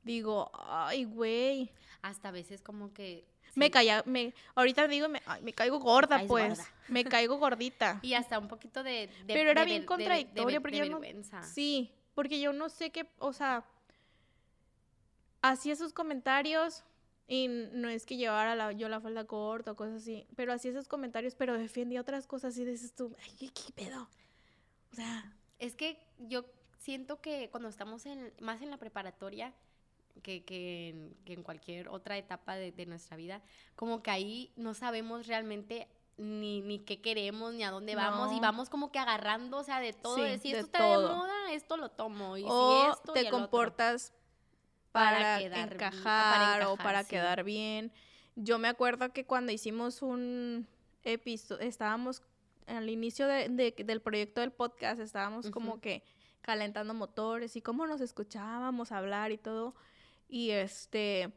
[0.04, 1.72] digo, ay, güey.
[2.02, 3.26] Hasta a veces como que...
[3.56, 6.50] Me caía, me, ahorita digo, me, ay, me caigo gorda, pues.
[6.58, 6.66] gorda.
[6.88, 8.00] Me caigo gordita.
[8.04, 9.08] Y hasta un poquito de...
[9.26, 11.00] de- Pero era de bien contradictorio, de- porque yo no-.
[11.44, 13.66] Sí, porque yo no sé qué, o sea,
[15.42, 16.84] hacía esos comentarios
[17.28, 20.72] y no es que llevara la, yo la falda corta o cosas así, pero hacía
[20.72, 24.08] esos comentarios, pero defendía otras cosas y dices tú, ay, ¿qué, pedo?
[24.92, 26.46] O sea, Es que yo
[26.78, 29.54] siento que cuando estamos en, más en la preparatoria
[30.22, 33.42] que, que en, cualquier otra etapa de nuestra vida,
[33.76, 38.40] como que ahí no sabemos realmente ni, ni qué queremos, ni a dónde vamos, y
[38.40, 41.10] vamos como que agarrando, o sea, de todo, Sí, de si de esto está todo.
[41.10, 43.40] de moda, esto lo tomo, y o si esto y te otro.
[43.40, 44.14] comportas
[44.92, 47.10] Para para, quedar encajar, para o encajar, para sí.
[47.10, 47.92] quedar bien.
[48.36, 50.68] Yo me acuerdo que cuando hicimos un
[51.04, 52.22] episodio, estábamos
[52.68, 56.04] al inicio de- de- del proyecto del podcast, estábamos como que
[56.42, 59.76] calentando motores y cómo nos escuchábamos hablar y todo.
[60.30, 61.34] Y este,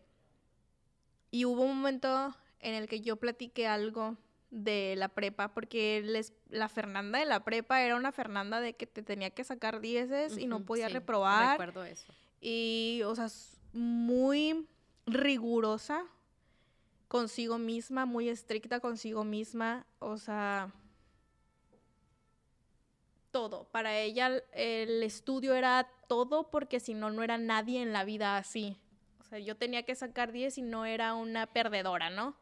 [1.30, 4.16] y hubo un momento en el que yo platiqué algo
[4.50, 8.86] de la prepa, porque les, la Fernanda de la prepa era una Fernanda de que
[8.86, 11.52] te tenía que sacar dieces y no podía sí, reprobar.
[11.58, 12.12] Recuerdo eso.
[12.40, 13.28] Y, o sea,
[13.72, 14.66] muy
[15.06, 16.04] rigurosa
[17.08, 19.86] consigo misma, muy estricta consigo misma.
[19.98, 20.72] O sea,
[23.30, 23.64] todo.
[23.70, 28.04] Para ella el- el estudio era todo porque si no, no era nadie en la
[28.04, 28.76] vida así.
[29.20, 32.36] O sea, yo tenía que sacar 10 y no era una perdedora, ¿no?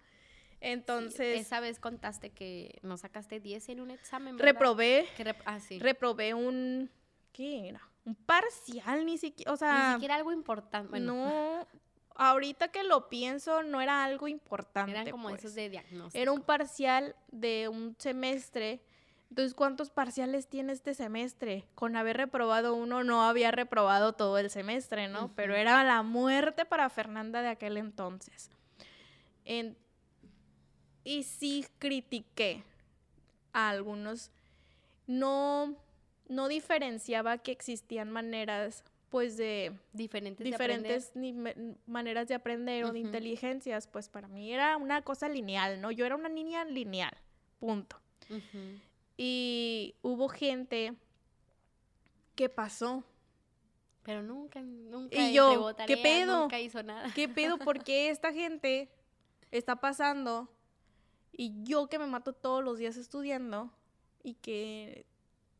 [0.61, 4.53] Sí, Entonces, esa vez contaste que no sacaste 10 en un examen, ¿verdad?
[4.53, 5.79] reprobé, Que rep- ah, sí.
[5.79, 6.91] reprobé un...
[7.33, 7.81] ¿Qué era?
[8.05, 9.89] Un parcial, ni siquiera, o sea...
[9.89, 10.91] Ni siquiera algo importante.
[10.91, 11.67] Bueno, No,
[12.17, 14.93] ahorita que lo pienso, no era algo importante.
[14.93, 15.41] eran como pues.
[15.41, 16.21] esos de diagnóstico.
[16.23, 18.81] Era un parcial de un semestre.
[19.31, 21.65] Entonces, ¿cuántos parciales tiene este semestre?
[21.75, 25.35] Con haber reprobado uno, no había reprobado todo el semestre, ¿no?
[25.35, 28.51] Pero era la muerte para Fernanda de aquel entonces.
[29.45, 29.77] En-
[31.05, 32.65] y sí critiqué
[33.53, 34.31] a algunos.
[35.07, 35.77] No,
[36.29, 41.13] no diferenciaba que existían maneras, pues, de diferentes, diferentes
[41.87, 45.91] maneras de aprender o de inteligencias, pues para mí era una cosa lineal, ¿no?
[45.91, 47.17] Yo era una niña lineal,
[47.61, 48.01] punto.
[49.17, 50.95] Y hubo gente
[52.35, 53.05] que pasó.
[54.03, 56.41] Pero nunca, nunca Y yo, entregó ¿qué tarea, pedo?
[56.41, 57.13] Nunca hizo nada.
[57.15, 57.59] ¿Qué pedo?
[57.59, 58.91] ¿Por qué esta gente
[59.51, 60.54] está pasando?
[61.37, 63.71] Y yo que me mato todos los días estudiando
[64.23, 65.07] y que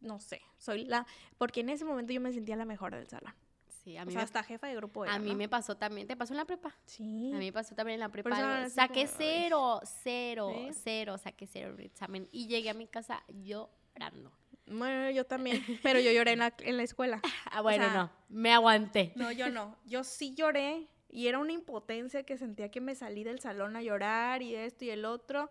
[0.01, 1.07] no sé, soy la,
[1.39, 3.35] porque en ese momento yo me sentía la mejor del salón.
[3.67, 5.37] Sí, a O mí, sea, me, hasta jefa de grupo era, a mí ¿no?
[5.37, 6.07] me pasó también.
[6.07, 6.75] ¿Te pasó en la prepa?
[6.87, 7.33] Sí.
[7.35, 8.65] A mí me pasó también en la prepa.
[8.65, 12.29] eso Saqué como, cero, cero, cero, saqué cero en el examen.
[12.33, 14.33] Y llegué a mi casa llorando.
[14.67, 17.21] Bueno, yo también, pero yo lloré en la, en la escuela.
[17.51, 19.13] Ah, bueno, sea, no, me aguanté.
[19.17, 19.77] No, yo no.
[19.85, 23.83] Yo sí lloré y era una impotencia que sentía que me salí del salón a
[23.83, 25.49] llorar y esto y el otro.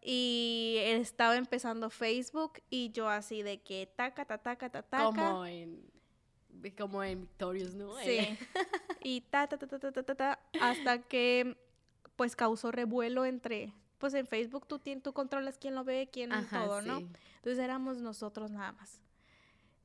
[0.00, 5.04] Y estaba empezando Facebook y yo así de que taca, taca, taca, taca.
[5.04, 5.84] Como en,
[6.78, 7.94] como en Victorious, ¿no?
[7.98, 8.12] Sí.
[8.12, 8.38] Eh.
[9.04, 11.58] y ta, ta, ta, ta, ta, hasta que
[12.16, 16.64] pues causó revuelo entre pues en Facebook tú, tú controlas quién lo ve, quién Ajá,
[16.64, 16.98] todo, ¿no?
[17.36, 19.02] Entonces éramos nosotros nada más.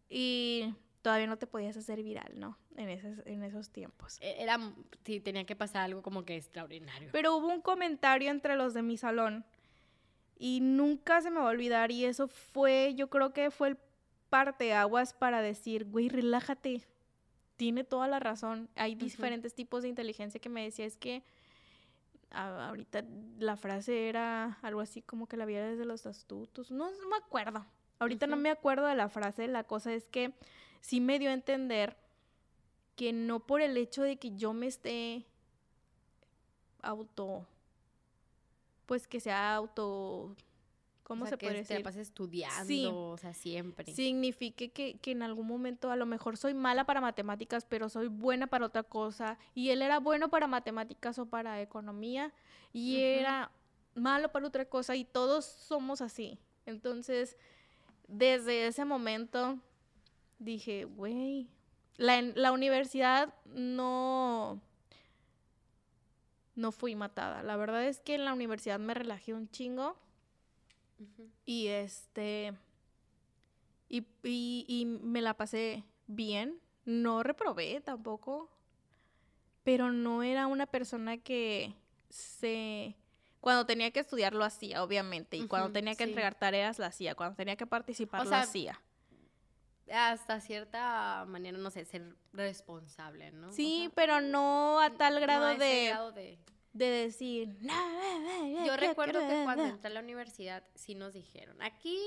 [0.09, 2.57] Y todavía no te podías hacer viral, ¿no?
[2.75, 4.17] En esos, en esos tiempos.
[4.21, 4.57] E- Era,
[5.05, 7.09] sí, tenía que pasar algo como que extraordinario.
[7.11, 9.45] Pero hubo un comentario entre los de mi salón
[10.37, 13.77] y nunca se me va a olvidar y eso fue, yo creo que fue el
[14.29, 16.83] parteaguas para decir, güey, relájate.
[17.57, 18.69] Tiene toda la razón.
[18.75, 21.23] Hay diferentes tipos de inteligencia que me decía, es que
[22.31, 23.03] a- ahorita
[23.39, 26.71] la frase era algo así como que la vida desde los astutos.
[26.71, 27.65] No, no me acuerdo.
[27.99, 29.47] Ahorita no me acuerdo de la frase.
[29.47, 30.33] La cosa es que
[30.81, 31.97] sí me dio a entender
[32.95, 35.25] que no por el hecho de que yo me esté
[36.81, 37.45] auto,
[38.85, 40.35] pues que sea auto,
[41.03, 41.83] ¿cómo O sea, se que puede te la decir?
[41.83, 42.85] pases estudiando, Sí.
[42.91, 43.93] o sea, siempre.
[43.93, 48.07] Signifique que, que en algún momento a lo mejor soy mala para matemáticas, pero soy
[48.07, 49.37] buena para otra cosa.
[49.53, 52.33] Y él era bueno para matemáticas o para economía
[52.73, 53.51] y era
[53.95, 56.39] malo para otra cosa y todos somos así.
[56.65, 57.35] Entonces,
[58.07, 59.59] desde ese momento
[60.39, 61.49] dije, güey,
[61.97, 64.61] la, la universidad no,
[66.55, 67.43] no fui matada.
[67.43, 69.97] La verdad es que en la universidad me relajé un chingo.
[71.45, 72.53] Y este.
[73.87, 76.59] Y, y, y me la pasé bien.
[76.85, 78.49] No reprobé tampoco.
[79.63, 81.73] Pero no era una persona que
[82.09, 82.95] se.
[83.39, 85.37] Cuando tenía que estudiar lo hacía, obviamente.
[85.37, 86.09] Y cuando tenía que sí.
[86.09, 87.15] entregar tareas lo hacía.
[87.15, 88.81] Cuando tenía que participar O lo sea, hacía.
[89.91, 93.49] Hasta cierta manera, no sé, ser responsable, ¿no?
[93.49, 96.39] O Sí, sea, pero no a tal no grado a ese de, grado de-
[96.73, 97.57] de decir.
[97.61, 99.69] "No, Yo recuerdo que cuando ve".
[99.69, 101.99] entré a la universidad sí nos dijeron, aquí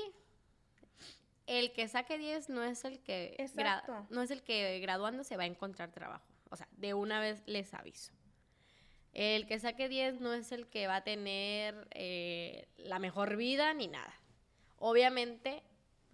[1.45, 4.07] el que saque 10 no es el que Exacto.
[4.09, 6.25] no es el que graduando se va a encontrar trabajo.
[6.49, 8.13] O sea, de una vez les aviso.
[9.11, 13.73] El que saque 10 no es el que va a tener eh, la mejor vida
[13.73, 14.13] ni nada.
[14.77, 15.63] Obviamente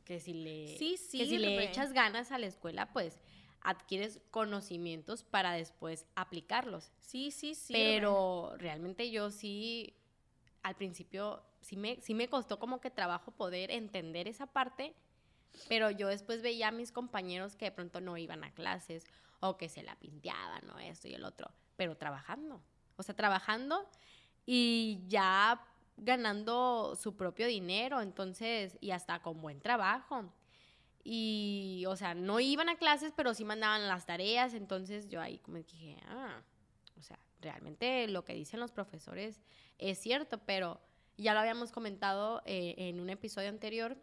[0.09, 3.19] que si le, Sí que si le echas ganas a la escuela, pues
[3.61, 6.91] adquieres conocimientos para después aplicarlos.
[6.97, 7.73] Sí, sí, sí.
[7.73, 9.93] Pero realmente yo sí,
[10.63, 14.95] al principio, sí me, sí me costó como que trabajo poder entender esa parte,
[15.67, 19.05] pero yo después veía a mis compañeros que de pronto no iban a clases
[19.41, 22.63] o que se la pinteaban o esto y el otro, pero trabajando.
[22.95, 23.87] O sea, trabajando
[24.47, 25.63] y ya
[26.01, 30.31] ganando su propio dinero, entonces, y hasta con buen trabajo.
[31.03, 35.39] Y, o sea, no iban a clases, pero sí mandaban las tareas, entonces yo ahí
[35.39, 36.41] como dije, ah,
[36.97, 39.41] o sea, realmente lo que dicen los profesores
[39.77, 40.81] es cierto, pero
[41.17, 43.97] ya lo habíamos comentado eh, en un episodio anterior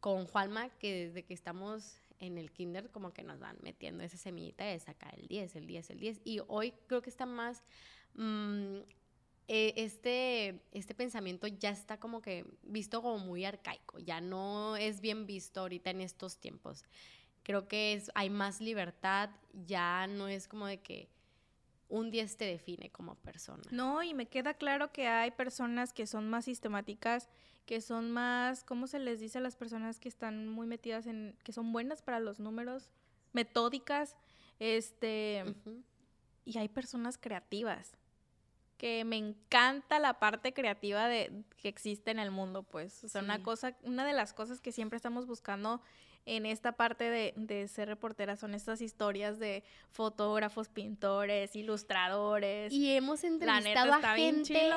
[0.00, 4.16] con Juanma, que desde que estamos en el kinder como que nos van metiendo esa
[4.16, 6.20] semillita de sacar el 10, el 10, el 10.
[6.24, 7.62] Y hoy creo que está más...
[8.14, 8.80] mm,
[9.46, 15.00] eh, este, este pensamiento ya está como que visto como muy arcaico, ya no es
[15.00, 16.84] bien visto ahorita en estos tiempos.
[17.42, 19.30] Creo que es, hay más libertad,
[19.66, 21.10] ya no es como de que
[21.88, 23.62] un 10 te define como persona.
[23.70, 27.28] No, y me queda claro que hay personas que son más sistemáticas,
[27.66, 31.36] que son más, ¿cómo se les dice a las personas que están muy metidas en,
[31.44, 32.88] que son buenas para los números,
[33.32, 34.16] metódicas,
[34.58, 35.44] este,
[36.44, 37.96] y hay personas creativas,
[38.76, 43.22] que me encanta la parte creativa de que existe en el mundo, pues, o sea,
[43.22, 45.80] una cosa, una de las cosas que siempre estamos buscando
[46.26, 52.72] en esta parte de, de ser reportera son estas historias de fotógrafos, pintores, ilustradores.
[52.72, 54.72] Y hemos entrevistado a gente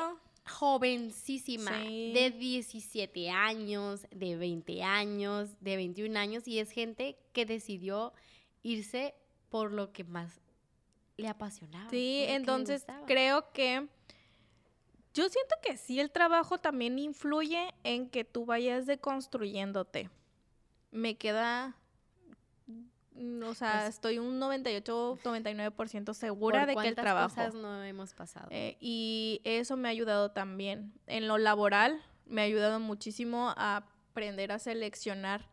[0.46, 2.12] jovencísima, Sí.
[2.14, 8.12] de 17 años, de 20 años, de 21 años, y es gente que decidió
[8.62, 9.14] irse
[9.48, 10.40] por lo que más
[11.18, 11.90] le apasionaba.
[11.90, 13.86] Sí, que entonces creo que
[15.12, 20.08] yo siento que sí el trabajo también influye en que tú vayas deconstruyéndote.
[20.90, 21.74] Me queda
[23.44, 27.82] o sea, Pues- estoy un 98, 99% segura ¿Por de que el trabajo cosas no
[27.82, 28.46] hemos pasado.
[28.52, 30.92] eh, y eso me ha ayudado también.
[31.08, 33.78] En lo laboral me ha ayudado muchísimo a
[34.10, 35.48] aprender a seleccionar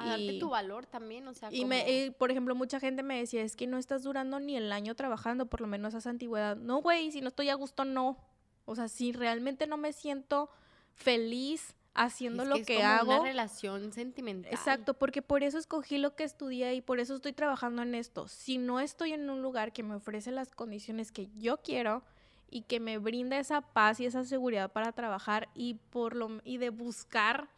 [0.00, 3.42] A darte tu valor también, o sea, y, me, por ejemplo, mucha gente me decía,
[3.42, 6.56] es que no estás durando ni el año trabajando, por lo menos esa antigüedad.
[6.56, 8.18] No, güey, si no estoy a gusto, no.
[8.64, 10.50] O sea, si realmente no me siento
[10.94, 13.20] feliz haciendo lo que, que es como hago.
[13.20, 14.52] Una relación sentimental.
[14.52, 18.28] Exacto, porque por eso escogí lo que estudié y por eso estoy trabajando en esto.
[18.28, 22.02] Si no estoy en un lugar que me ofrece las condiciones que yo quiero
[22.50, 26.58] y que me brinda esa paz y esa seguridad para trabajar y por lo y
[26.58, 27.48] de buscar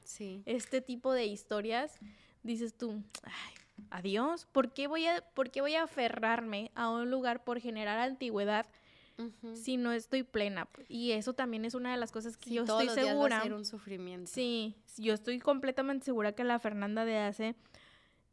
[0.44, 1.98] este tipo de historias,
[2.42, 3.54] dices tú, ay,
[3.90, 7.98] adiós, ¿por qué voy a, por qué voy a aferrarme a un lugar por generar
[7.98, 8.66] antigüedad
[9.54, 10.68] si no estoy plena?
[10.88, 13.42] Y eso también es una de las cosas que yo estoy segura.
[13.42, 14.30] Días un sufrimiento.
[14.30, 17.54] Sí, yo estoy completamente segura que la Fernanda de hace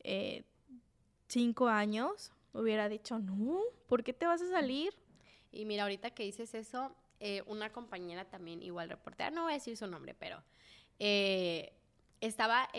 [0.03, 0.43] eh,
[1.27, 4.93] cinco años hubiera dicho, no, ¿por qué te vas a salir?
[5.51, 9.55] Y mira, ahorita que dices eso, eh, una compañera también, igual reportera, no voy a
[9.55, 10.41] decir su nombre, pero
[10.99, 11.73] eh,
[12.21, 12.69] estaba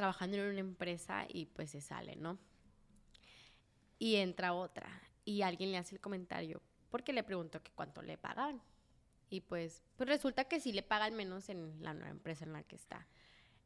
[0.00, 2.38] trabajando en una empresa y pues se sale, ¿no?
[3.98, 4.88] Y entra otra
[5.26, 8.62] y alguien le hace el comentario porque le preguntó que cuánto le pagan.
[9.28, 12.62] Y pues, pues resulta que sí le pagan menos en la nueva empresa en la
[12.62, 13.06] que está.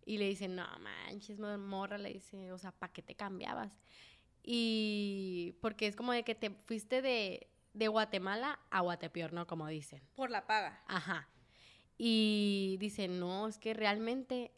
[0.04, 3.78] Y le dice, no manches, morra, le dice, o sea, ¿para qué te cambiabas?
[4.42, 9.46] Y porque es como de que te fuiste de, de Guatemala a Guatepeor, ¿no?
[9.46, 10.02] Como dicen.
[10.16, 10.82] Por la paga.
[10.88, 11.28] Ajá.
[11.96, 14.50] Y dice, no, es que realmente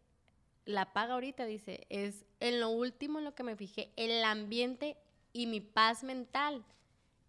[0.66, 4.96] la paga ahorita, dice, es en lo último en lo que me fijé, el ambiente
[5.32, 6.64] y mi paz mental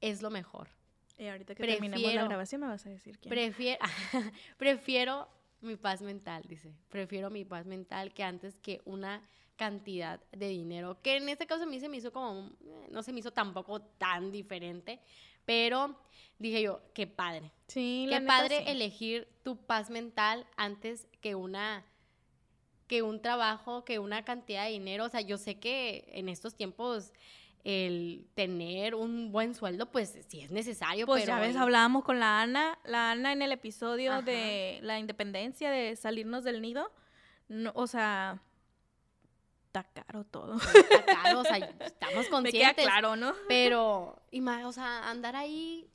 [0.01, 0.69] es lo mejor.
[1.17, 3.29] Y ahorita que terminemos la grabación me vas a decir quién.
[3.29, 3.79] Prefiero,
[4.57, 5.27] prefiero
[5.61, 6.73] mi paz mental, dice.
[6.89, 9.21] Prefiero mi paz mental que antes que una
[9.55, 13.01] cantidad de dinero, que en este caso a mí se me hizo como, eh, no
[13.01, 14.99] se me hizo tampoco tan diferente,
[15.45, 15.99] pero
[16.37, 17.51] dije yo, qué padre.
[17.67, 21.83] Sí, qué padre elegir tu paz mental antes que una
[22.87, 25.05] que un trabajo, que una cantidad de dinero.
[25.05, 27.13] O sea, yo sé que en estos tiempos
[27.63, 31.05] el tener un buen sueldo, pues sí es necesario.
[31.05, 35.69] Pues ya ves, hablábamos con la Ana, la Ana en el episodio de la independencia,
[35.69, 36.91] de salirnos del nido.
[37.49, 38.41] No, o sea,
[39.65, 40.55] está caro todo.
[40.55, 42.53] Está caro, o sea, estamos conscientes.
[42.53, 43.33] Me queda claro, ¿no?
[43.49, 45.89] Pero, y más, o sea, andar ahí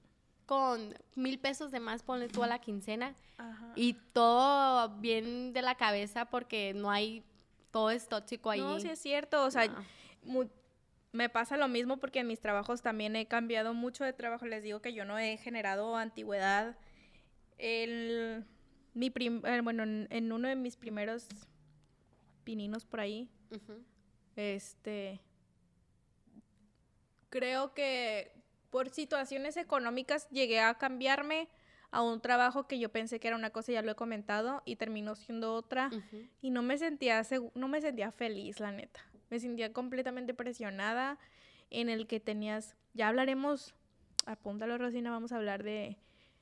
[0.47, 3.14] con mil pesos de más, ponle tú a la quincena.
[3.74, 7.24] Y todo bien de la cabeza porque no hay,
[7.70, 8.61] todo es tóxico ahí.
[8.61, 9.68] No, sí es cierto, o sea,
[11.12, 14.47] me pasa lo mismo porque en mis trabajos también he cambiado mucho de trabajo.
[14.47, 16.76] Les digo que yo no he generado antigüedad.
[17.59, 18.45] El,
[18.95, 21.26] mi eh, bueno, en, uno de mis primeros
[22.45, 23.28] pininos por ahí,
[24.36, 25.20] este,
[27.28, 28.41] creo que
[28.73, 31.49] por situaciones económicas llegué a cambiarme
[31.91, 34.77] a un trabajo que yo pensé que era una cosa, ya lo he comentado, y
[34.77, 35.91] terminó siendo otra.
[36.41, 37.23] Y no me sentía
[37.55, 39.01] no me sentía feliz, la neta.
[39.29, 41.18] Me sentía completamente presionada
[41.68, 43.75] en el que tenías, ya hablaremos,
[44.25, 45.99] apúntalo Rosina, vamos a hablar de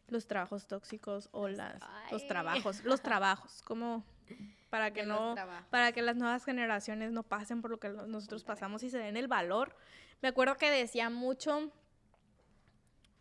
[0.06, 1.80] los trabajos tóxicos o las,
[2.12, 4.04] los trabajos, los trabajos, como
[4.70, 5.34] para que no,
[5.70, 9.16] para que las nuevas generaciones no pasen por lo que nosotros pasamos y se den
[9.16, 9.74] el valor.
[10.22, 11.72] Me acuerdo que decía mucho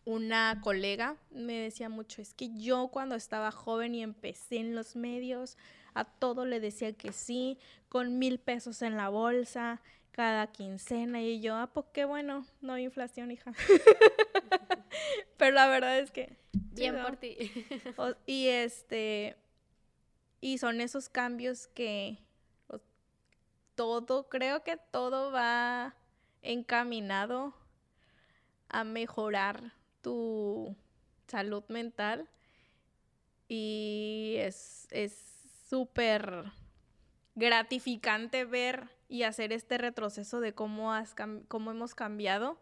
[0.05, 4.95] una colega me decía mucho, es que yo cuando estaba joven y empecé en los
[4.95, 5.57] medios,
[5.93, 7.57] a todo le decía que sí,
[7.89, 9.81] con mil pesos en la bolsa,
[10.11, 13.53] cada quincena, y yo, ah, pues qué bueno, no hay inflación, hija.
[15.37, 16.37] Pero la verdad es que...
[16.51, 17.37] Bien por ti.
[18.25, 19.37] y este,
[20.41, 22.19] y son esos cambios que
[23.75, 25.95] todo, creo que todo va
[26.41, 27.53] encaminado
[28.67, 30.75] a mejorar tu
[31.27, 32.27] salud mental
[33.47, 34.87] y es
[35.69, 36.51] súper
[37.35, 41.15] gratificante ver y hacer este retroceso de cómo, has
[41.47, 42.59] cómo hemos cambiado,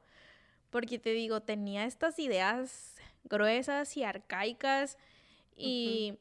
[0.70, 4.98] porque te digo, tenía estas ideas gruesas y arcaicas
[5.56, 6.18] y...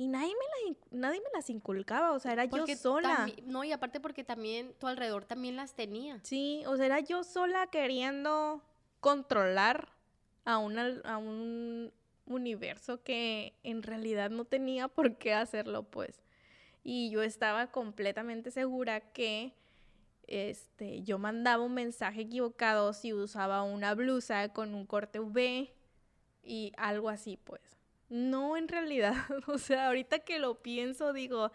[0.00, 3.26] Y nadie me, nadie me las inculcaba, o sea, era yo sola.
[3.42, 6.20] No, y aparte porque también tu alrededor también las tenía.
[6.22, 8.62] Sí, o sea, era yo sola queriendo
[9.00, 9.88] controlar
[10.56, 11.92] a, a un
[12.26, 16.22] universo que en realidad no tenía por qué hacerlo, pues.
[16.82, 19.52] Y yo estaba completamente segura que
[20.26, 25.72] este, yo mandaba un mensaje equivocado si usaba una blusa con un corte V
[26.42, 27.62] y algo así, pues.
[28.08, 29.14] No, en realidad,
[29.48, 31.50] o sea, ahorita que lo pienso, digo,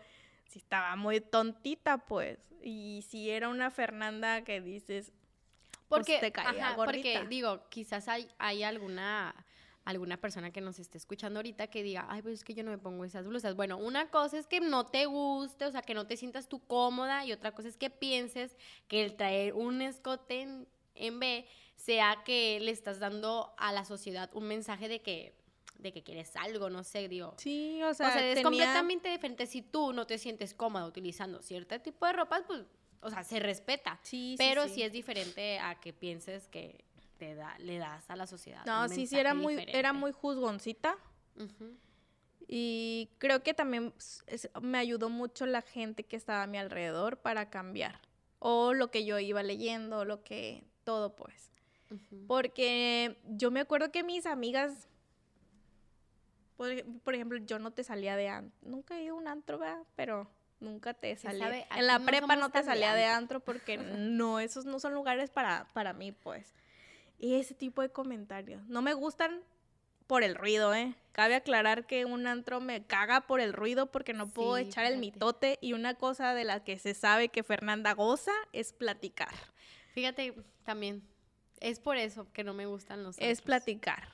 [0.47, 2.39] si estaba muy tontita, pues.
[2.61, 5.11] Y si era una Fernanda que dices,
[5.97, 9.33] porque, te caía porque digo, quizás hay, hay alguna
[9.85, 12.71] alguna persona que nos esté escuchando ahorita que diga, ay, pues es que yo no
[12.71, 13.53] me pongo esas blusas.
[13.55, 16.65] Bueno, una cosa es que no te guste, o sea, que no te sientas tú
[16.65, 18.55] cómoda, y otra cosa es que pienses
[18.87, 23.83] que el traer un escote en, en B sea que le estás dando a la
[23.83, 25.35] sociedad un mensaje de que
[25.79, 27.33] de que quieres algo, no sé, digo.
[27.37, 29.45] Sí, o sea, o sea es tenía- completamente diferente.
[29.47, 32.61] Si tú no te sientes cómoda utilizando cierto tipo de ropas, pues,
[33.03, 33.99] o sea, se respeta.
[34.03, 34.75] Sí, sí, pero sí.
[34.75, 34.83] sí.
[34.83, 36.83] es diferente a que pienses que
[37.17, 38.65] te da, le das a la sociedad.
[38.65, 40.95] No, sí, sí, era muy, era muy juzgoncita.
[42.47, 43.93] Y creo que también
[44.27, 47.99] es- me ayudó mucho la gente que estaba a mi alrededor para cambiar.
[48.39, 51.51] O lo que yo iba leyendo, lo que, todo pues.
[52.27, 54.87] Porque yo me acuerdo que mis amigas,
[57.03, 58.57] por ejemplo, yo no te salía de antro.
[58.69, 59.83] Nunca he ido a un antro, ¿verdad?
[59.95, 60.29] Pero
[60.63, 61.45] nunca te salía.
[61.45, 63.39] sabe, en la no prepa no te salía de antro.
[63.39, 66.53] porque no, esos no son lugares para, para mí, pues.
[67.19, 68.65] Y ese tipo de comentarios.
[68.67, 69.41] No me gustan
[70.07, 70.95] por el ruido, ¿eh?
[71.13, 74.85] Cabe aclarar que un antro me caga por el ruido porque no puedo Sí, echar
[74.85, 79.31] el mitote y una cosa de la que se sabe que Fernanda goza es platicar.
[79.93, 80.33] Fíjate,
[80.63, 81.07] también,
[81.59, 83.41] es por eso que no me gustan los Es antros.
[83.45, 84.07] platicar.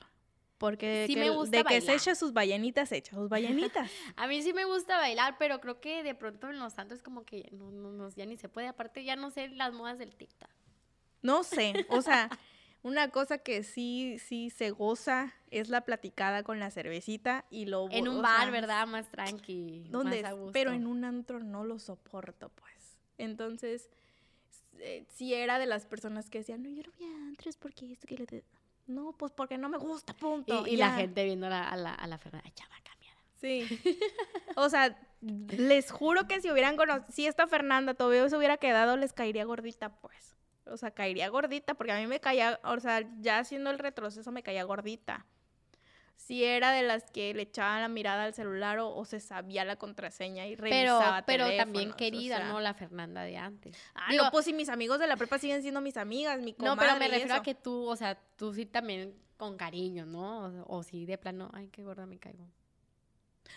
[0.60, 3.30] Porque Sí que me el- gusta de que se echa sus ballenitas, se echa sus
[3.30, 3.90] ballenitas.
[4.16, 7.24] A mí sí me gusta bailar, pero creo que de pronto en los antros como
[7.24, 8.68] que no, no, no, ya ni se puede.
[8.68, 10.50] Aparte, ya no sé las modas del TikTok.
[11.22, 12.28] No sé, o sea,
[12.82, 17.88] una cosa que sí, sí se goza es la platicada con la cervecita y lo
[17.90, 18.86] En un bar, sea, ¿verdad?
[18.86, 19.86] Más tranqui.
[19.88, 20.22] ¿Dónde?
[20.22, 20.52] más a gusto.
[20.52, 22.98] Pero en un antro no lo soporto, pues.
[23.16, 23.88] Entonces,
[24.78, 27.90] eh, sí era de las personas que decían, no, yo no voy a antros porque
[27.92, 28.26] esto que le...
[28.26, 28.44] te-".
[28.90, 30.66] No, pues porque no me gusta, punto.
[30.66, 30.96] Y, y la ya.
[30.96, 33.16] gente viendo a la, a la, a la Fernanda, chava cambiada.
[33.40, 33.80] Sí.
[34.56, 38.96] O sea, les juro que si hubieran conocido, si esta Fernanda todavía se hubiera quedado,
[38.96, 40.36] les caería gordita, pues.
[40.66, 44.30] O sea, caería gordita, porque a mí me caía, o sea, ya haciendo el retroceso
[44.32, 45.26] me caía gordita.
[46.26, 49.64] Si era de las que le echaban la mirada al celular o, o se sabía
[49.64, 52.48] la contraseña y Pero, revisaba pero también teléfonos, o querida, sea.
[52.48, 52.60] ¿no?
[52.60, 53.76] La Fernanda de antes.
[53.94, 56.52] Ah, Digo, no, pues si mis amigos de la prepa siguen siendo mis amigas, mi
[56.52, 60.04] no, comadre pero me refiero a que tú, o sea, tú sí también con cariño,
[60.06, 60.44] ¿no?
[60.66, 62.46] O, o sí, de plano, ay, qué gorda me caigo.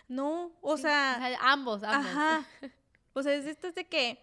[0.07, 1.37] No, o Sí, sea...
[1.41, 2.07] ambos, ambos.
[2.07, 2.45] Ajá.
[3.15, 4.17] O sea, es esto es de que.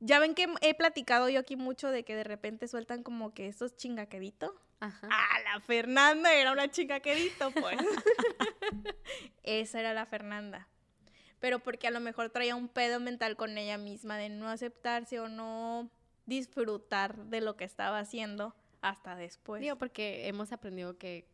[0.00, 3.46] Ya ven que he platicado yo aquí mucho de que de repente sueltan como que
[3.46, 4.52] estos chingaqueditos.
[4.86, 5.08] Ajá.
[5.10, 7.78] Ah, la Fernanda era una chingaquedito, pues.
[9.42, 10.68] Esa era la Fernanda.
[11.40, 15.20] Pero porque a lo mejor traía un pedo mental con ella misma de no aceptarse
[15.20, 15.90] o no
[16.26, 19.60] disfrutar de lo que estaba haciendo hasta después.
[19.60, 21.26] Digo, porque hemos aprendido que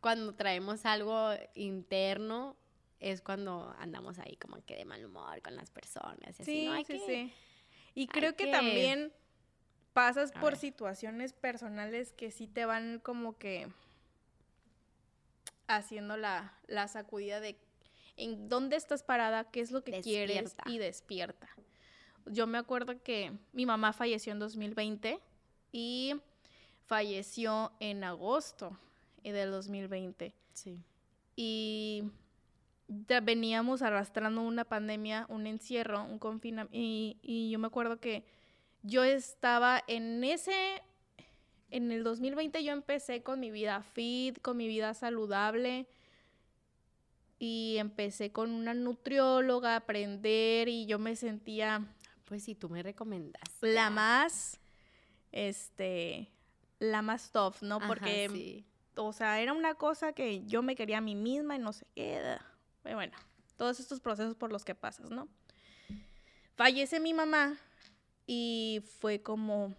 [0.00, 2.56] cuando traemos algo interno
[3.00, 6.38] es cuando andamos ahí como que de mal humor con las personas.
[6.38, 6.72] Y así, Sí, ¿no?
[6.72, 7.32] Hay sí, que- sí.
[7.94, 9.12] Y creo que, que- también
[9.92, 10.60] pasas A por ver.
[10.60, 13.68] situaciones personales que sí te van como que
[15.66, 17.56] haciendo la, la sacudida de
[18.16, 21.48] en dónde estás parada, qué es lo que quieres y despierta.
[22.26, 25.18] Yo me acuerdo que mi mamá falleció en 2020
[25.72, 26.14] y
[26.84, 28.76] falleció en agosto
[29.22, 30.78] eh, del 2020 Sí.
[31.36, 32.02] y
[32.88, 36.76] ya veníamos arrastrando una pandemia, un encierro, un confinamiento.
[36.76, 38.24] Y, y yo me acuerdo que
[38.82, 40.82] yo estaba en ese,
[41.70, 45.88] en el 2020 yo empecé con mi vida fit, con mi vida saludable.
[47.38, 51.86] Y empecé con una nutrióloga a aprender y yo me sentía
[52.26, 53.42] Pues si tú me recomendas.
[53.62, 54.60] la más,
[55.32, 56.30] este,
[56.78, 57.80] la más tough, ¿no?
[57.80, 58.66] Porque sí.
[58.94, 61.86] o sea, era una cosa que yo me quería a mí misma y no sé
[61.94, 62.36] qué.
[62.82, 63.16] Bueno,
[63.56, 65.26] todos estos procesos por los que pasas, ¿no?
[66.56, 67.58] Fallece mi mamá
[68.26, 69.74] y fue como,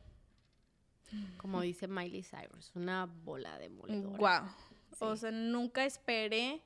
[1.37, 4.47] Como dice Miley Cyrus, una bola de wow.
[4.99, 5.21] O Sí.
[5.21, 6.61] sea, nunca esperé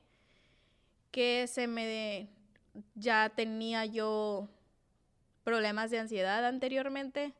[1.10, 1.86] que se me...
[1.86, 2.28] de-
[2.94, 4.48] ya tenía yo
[5.42, 7.32] problemas de ansiedad anteriormente,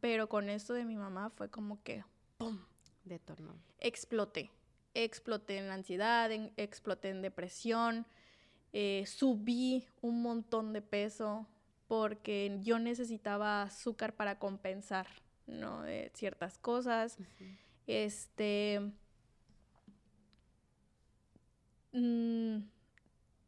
[0.00, 2.04] pero con esto de mi mamá fue como que,
[2.36, 2.58] ¡pum!
[3.04, 3.54] Detonó.
[3.80, 4.50] exploté.
[4.94, 8.06] Exploté en la ansiedad, en- exploté en depresión,
[8.72, 11.46] eh, subí un montón de peso
[11.88, 15.06] porque yo necesitaba azúcar para compensar,
[15.46, 15.84] ¿no?
[15.86, 17.16] Eh, ciertas cosas.
[17.86, 18.80] Este.
[21.92, 22.58] mm,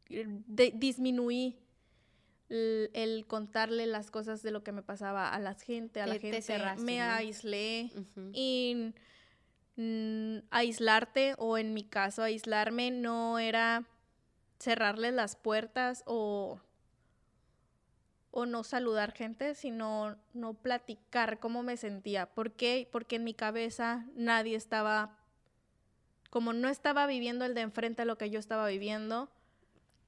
[0.09, 1.57] de- disminuí
[2.49, 6.13] el, el contarle las cosas de lo que me pasaba a la gente, a la
[6.15, 6.41] Te- te gente.
[6.41, 7.03] cerraste, me ¿no?
[7.05, 7.91] aislé.
[8.33, 8.93] Y
[9.77, 13.85] mm, aislarte, o en mi caso, aislarme, no era
[14.59, 16.59] cerrarle las puertas o,
[18.31, 22.27] o no saludar gente, sino no platicar cómo me sentía.
[22.27, 22.87] ¿Por qué?
[22.91, 25.17] Porque en mi cabeza nadie estaba
[26.29, 29.29] como no estaba viviendo el de enfrente a lo que yo estaba viviendo.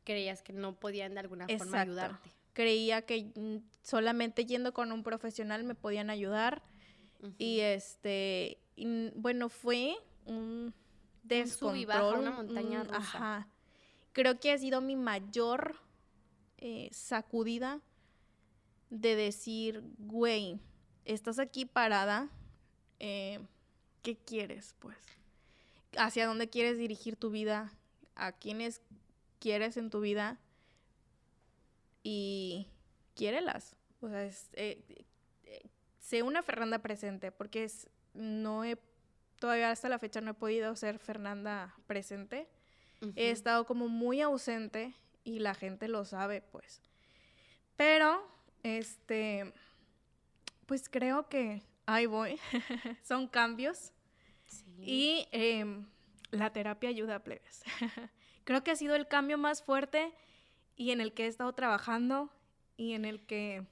[0.05, 2.29] Creías que no podían de alguna forma ayudarte.
[2.53, 6.63] Creía que solamente yendo con un profesional me podían ayudar.
[7.37, 8.57] Y este,
[9.15, 9.95] bueno, fue
[10.25, 10.73] un
[11.23, 12.19] descontrol.
[12.19, 12.97] una montaña rusa.
[12.97, 13.47] Ajá.
[14.13, 15.75] Creo que ha sido mi mayor
[16.57, 17.81] eh, sacudida
[18.93, 20.59] de decir, güey,
[21.03, 22.29] estás aquí parada,
[22.99, 23.39] eh,
[24.03, 24.97] ¿qué quieres, pues?
[25.97, 27.73] ¿Hacia dónde quieres dirigir tu vida?
[28.13, 28.81] ¿A quiénes
[29.39, 30.39] quieres en tu vida?
[32.03, 32.67] Y
[33.15, 33.75] quiérelas.
[33.99, 34.83] O sea, es, eh,
[35.45, 35.61] eh,
[35.99, 38.77] sé una Fernanda presente, porque es, no he,
[39.39, 42.47] todavía hasta la fecha no he podido ser Fernanda presente.
[43.15, 44.93] He estado como muy ausente
[45.25, 46.81] y la gente lo sabe, pues.
[47.75, 48.25] Pero,
[48.63, 49.53] este,
[50.65, 52.39] pues creo que ahí voy.
[53.03, 53.91] Son cambios.
[54.79, 55.85] Y em,
[56.31, 57.63] la terapia ayuda a plebes.
[58.43, 60.13] creo que ha sido el cambio más fuerte
[60.75, 62.29] y en el que he estado trabajando
[62.77, 63.65] y en el que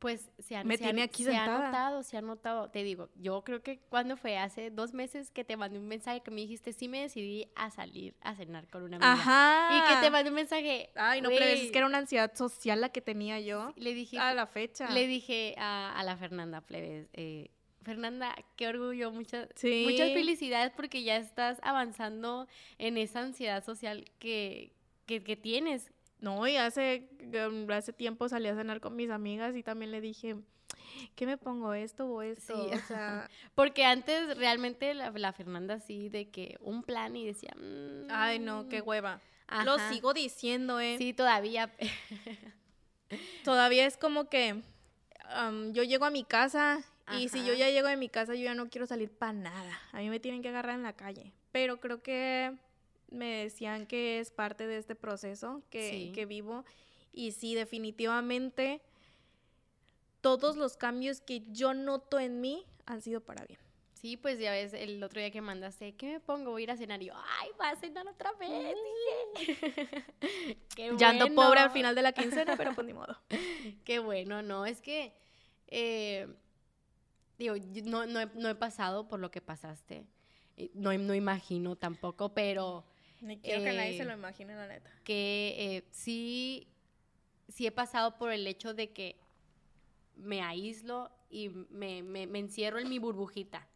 [0.00, 2.70] pues se han, aquí se ha notado, se ha notado.
[2.70, 6.22] Te digo, yo creo que cuando fue hace dos meses que te mandé un mensaje
[6.22, 9.12] que me dijiste, sí me decidí a salir a cenar con una amiga.
[9.12, 9.68] Ajá.
[9.76, 10.90] Y que te mandé un mensaje.
[10.94, 13.74] Ay, no, pero es que era una ansiedad social la que tenía yo.
[13.76, 14.18] Le dije.
[14.18, 14.90] A la fecha.
[14.90, 17.50] Le dije a, la Fernanda Plebes, eh,
[17.82, 22.48] Fernanda, qué orgullo, muchas, muchas felicidades porque ya estás avanzando
[22.78, 24.72] en esa ansiedad social que,
[25.06, 25.90] que, que tienes
[26.20, 27.08] no, y hace,
[27.48, 30.36] um, hace tiempo salí a cenar con mis amigas y también le dije,
[31.14, 32.66] ¿qué me pongo esto o esto?
[32.66, 37.54] O sea, porque antes realmente la, Fernanda sí de que un plan y decía,
[38.10, 38.88] ay no, qué mm".
[38.88, 39.20] hueva.
[39.64, 40.96] Lo sigo diciendo, eh.
[40.98, 41.72] Sí, todavía.
[43.44, 44.62] todavía es como que
[45.42, 46.84] um, yo llego a mi casa
[47.18, 49.80] y si yo ya llego a mi casa yo ya no quiero salir para nada.
[49.92, 51.32] A mí me tienen que agarrar en la calle.
[51.50, 52.56] Pero creo que
[53.10, 56.64] me decían que es parte de este proceso que, que vivo.
[57.12, 58.80] Y sí, definitivamente
[60.20, 63.60] todos los cambios que yo noto en mí han sido para bien.
[64.00, 66.52] Sí, pues ya ves, el otro día que mandaste, ¿qué me pongo?
[66.52, 67.02] Voy a ir a cenar.
[67.02, 68.74] Y yo, ¡ay, va a cenar otra vez!
[70.74, 73.14] Qué ya ando pobre al final de la quincena, pero pues ni modo.
[73.84, 75.12] Qué bueno, no, es que,
[75.66, 76.34] eh,
[77.36, 80.06] digo, no, no, he, no, he, pasado por lo que pasaste.
[80.72, 82.86] No, no imagino tampoco, pero
[83.20, 84.90] ni quiero que nadie se lo eh, imagine, la neta.
[85.04, 86.68] Que eh, sí,
[87.48, 89.16] sí he pasado por el hecho de que
[90.16, 93.66] me aíslo y me, me, encierro en mi burbujita.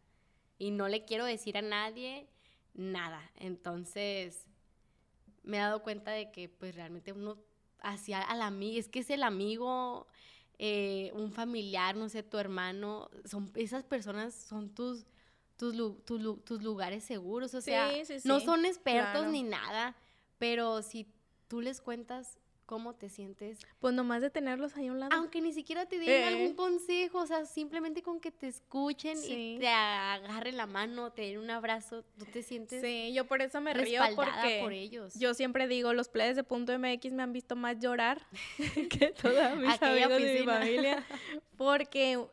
[0.57, 2.27] Y no le quiero decir a nadie
[2.73, 3.31] nada.
[3.35, 4.47] Entonces,
[5.43, 7.37] me he dado cuenta de que, pues, realmente uno
[7.79, 10.07] hacia al amigo, es que es el amigo,
[10.57, 15.05] eh, un familiar, no sé, tu hermano, son, esas personas son tus
[15.57, 15.75] tus,
[16.05, 17.53] tus lugares seguros.
[17.53, 17.91] O sea,
[18.23, 19.95] no son expertos ni nada,
[20.37, 21.07] pero si
[21.47, 23.59] tú les cuentas cómo te sientes.
[23.79, 25.15] Pues nomás de tenerlos ahí a un lado.
[25.15, 25.95] Aunque ni siquiera te
[26.25, 26.55] algún eh.
[26.55, 31.39] consejo, o sea, simplemente con que te escuchen y te agarren la mano, te den
[31.39, 32.81] un abrazo, tú te sientes.
[32.81, 35.13] Sí, yo por eso me río porque por ellos.
[35.15, 38.25] Yo siempre digo, los players de punto MX me han visto más llorar
[38.89, 41.05] que toda mis amigos de mi familia,
[41.57, 42.25] porque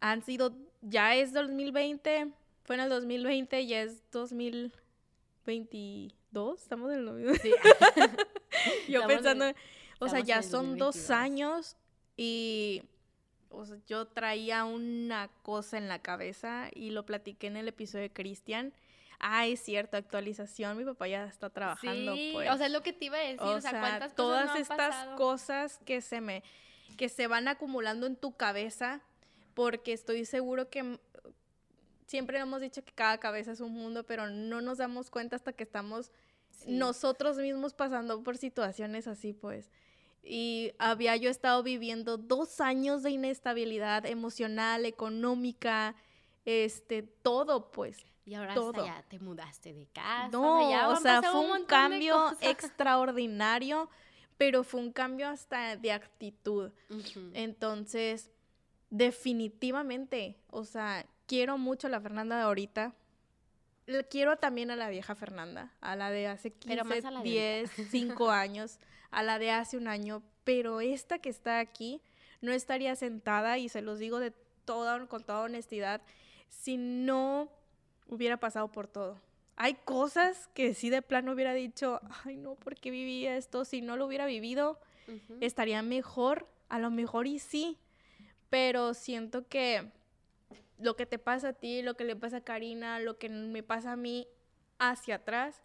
[0.00, 0.54] han sido
[0.88, 2.32] ya es 2020,
[2.64, 7.52] fue en el 2020, ya es 2022, estamos en el Sí.
[8.88, 9.52] yo pensando,
[9.98, 11.76] o sea, ya son dos años
[12.16, 12.82] y
[13.86, 18.74] yo traía una cosa en la cabeza y lo platiqué en el episodio de Cristian.
[19.18, 22.14] Ah, es cierto, actualización, mi papá ya está trabajando.
[22.14, 22.50] Sí, pues.
[22.50, 25.80] o sea, es lo que te iba a decir, o, sea, cuántas todas estas cosas
[25.86, 26.42] que se me,
[26.98, 29.00] que se van acumulando en tu cabeza,
[29.56, 31.00] porque estoy seguro que
[32.06, 35.54] siempre hemos dicho que cada cabeza es un mundo, pero no nos damos cuenta hasta
[35.54, 36.12] que estamos
[36.66, 39.70] nosotros mismos pasando por situaciones así, pues.
[40.22, 45.94] Y había yo estado viviendo dos años de inestabilidad emocional, económica,
[46.44, 48.04] este, todo, pues.
[48.26, 48.54] Y ahora
[48.84, 50.28] ya te mudaste de casa.
[50.32, 53.88] No, o sea, fue un, cambio extraordinario,
[54.36, 56.72] pero fue un cambio hasta de actitud.
[57.32, 58.30] Entonces,
[58.90, 62.94] definitivamente, o sea, quiero mucho a la Fernanda de ahorita.
[64.10, 68.80] Quiero también a la vieja Fernanda, a la de hace 15, 10, 5 años,
[69.10, 72.02] a la de hace un año, pero esta que está aquí
[72.40, 74.32] no estaría sentada y se los digo de
[74.64, 76.02] toda con toda honestidad
[76.48, 77.48] si no
[78.08, 79.20] hubiera pasado por todo.
[79.54, 83.64] Hay cosas que sí de plano hubiera dicho, ay no, ¿por qué viví esto?
[83.64, 84.80] Si no lo hubiera vivido,
[85.40, 87.78] estaría mejor, a lo mejor y sí,
[88.50, 89.90] pero siento que
[90.78, 93.62] lo que te pasa a ti, lo que le pasa a Karina, lo que me
[93.62, 94.28] pasa a mí
[94.78, 95.62] hacia atrás,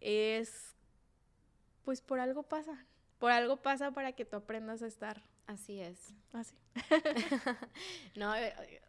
[0.00, 0.76] es,
[1.84, 2.86] pues por algo pasa.
[3.18, 6.14] Por algo pasa para que tú aprendas a estar Así es.
[6.34, 6.54] así.
[8.14, 8.82] No, eh, eh,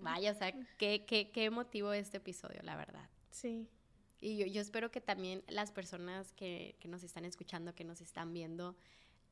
[0.00, 3.08] vaya, o sea, qué, qué, qué emotivo este episodio, la verdad.
[3.30, 3.68] Sí.
[4.18, 8.00] Y yo, yo espero que también las personas que, que nos están escuchando, que nos
[8.00, 8.76] están viendo,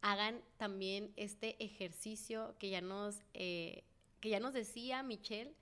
[0.01, 3.85] hagan también este ejercicio que ya nos, eh,
[4.21, 5.53] que ya nos decía Michelle,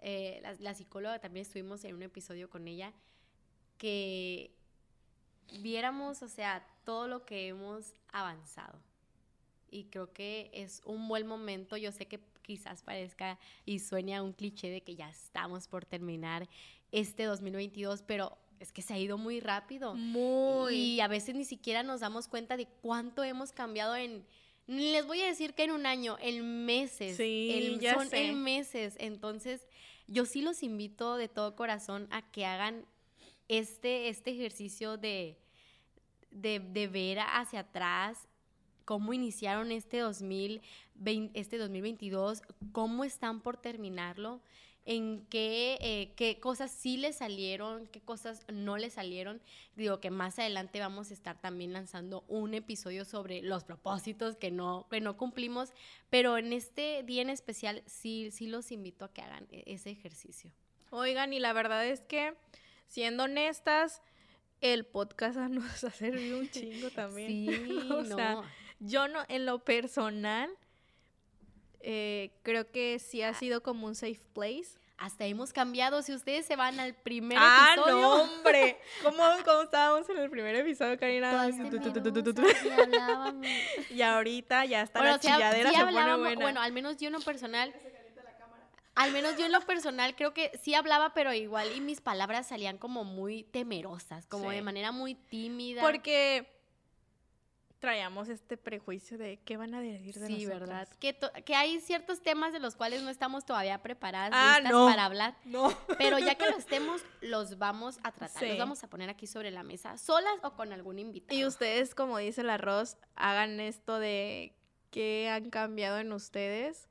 [0.00, 2.92] eh, la, la psicóloga, también estuvimos en un episodio con ella,
[3.78, 4.50] que
[5.60, 8.78] viéramos, o sea, todo lo que hemos avanzado.
[9.70, 11.76] Y creo que es un buen momento.
[11.76, 16.48] Yo sé que quizás parezca y sueña un cliché de que ya estamos por terminar
[16.92, 19.94] este 2022, pero es que se ha ido muy rápido.
[19.94, 20.74] Muy.
[20.74, 24.24] Y a veces ni siquiera nos damos cuenta de cuánto hemos cambiado en...
[24.66, 27.16] Les voy a decir que en un año, en meses.
[27.16, 28.26] Sí, en- ya son sé.
[28.28, 28.96] en meses.
[28.98, 29.66] Entonces,
[30.08, 32.84] yo sí los invito de todo corazón a que hagan
[33.48, 35.38] este, este ejercicio de,
[36.30, 38.26] de, de ver hacia atrás
[38.84, 42.42] cómo iniciaron este, 2020, este 2022,
[42.72, 44.40] cómo están por terminarlo,
[44.86, 49.42] en qué, eh, qué cosas sí les salieron, qué cosas no les salieron.
[49.74, 54.50] Digo que más adelante vamos a estar también lanzando un episodio sobre los propósitos que
[54.50, 55.70] no, que no cumplimos,
[56.08, 59.90] pero en este día en especial sí, sí los invito a que hagan e- ese
[59.90, 60.52] ejercicio.
[60.90, 62.34] Oigan, y la verdad es que,
[62.86, 64.02] siendo honestas,
[64.60, 67.28] el podcast nos ha servido un chingo también.
[67.28, 67.48] Sí,
[67.90, 68.16] O no.
[68.16, 68.42] sea,
[68.78, 70.48] Yo no, en lo personal,
[71.88, 73.30] eh, creo que sí Ah.
[73.30, 74.78] ha sido como un safe place.
[74.98, 76.00] Hasta hemos cambiado.
[76.02, 78.00] Si ustedes se van al primer ah, episodio.
[78.00, 78.78] no, hombre.
[79.02, 81.48] ¿Cómo, ¿Cómo estábamos en el primer episodio, Karina?
[83.90, 86.42] y ahorita ya está Bueno, la chilladera, sí se pone buena.
[86.42, 87.74] bueno, al menos yo en lo personal.
[88.94, 92.46] Al menos yo en lo personal creo que sí hablaba, pero igual y mis palabras
[92.46, 94.56] salían como muy temerosas, como Sí.
[94.56, 95.82] de manera muy tímida.
[95.82, 96.48] Porque
[97.78, 100.60] traíamos este prejuicio de qué van a decir de Sí, nosotras.
[100.60, 100.88] ¿verdad?
[100.98, 104.72] Que, to- que hay ciertos temas de los cuales no estamos todavía preparadas Ah, listas
[104.72, 104.86] no.
[104.86, 105.68] para hablar, No.
[105.98, 108.48] pero ya que lo estemos, los vamos a tratar, Sí.
[108.48, 111.38] los vamos a poner aquí sobre la mesa, solas o con algún invitado.
[111.38, 114.54] Y ustedes, como dice el arroz, hagan esto de
[114.90, 116.88] qué han cambiado en ustedes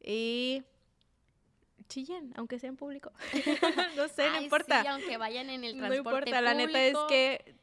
[0.00, 0.62] y
[1.88, 3.12] chillen, aunque sea en público.
[3.96, 4.82] no sé, no importa.
[4.82, 7.08] sí, aunque vayan en el no transporte importa, la neta es público.
[7.08, 7.54] que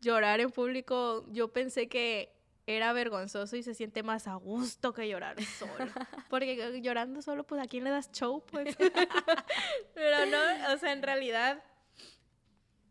[0.00, 2.32] llorar en público, yo pensé que
[2.66, 5.70] era vergonzoso y se siente más a gusto que llorar solo.
[6.30, 8.76] Porque llorando solo, pues a quién le das show, pues.
[9.94, 11.62] Pero no, o sea, en realidad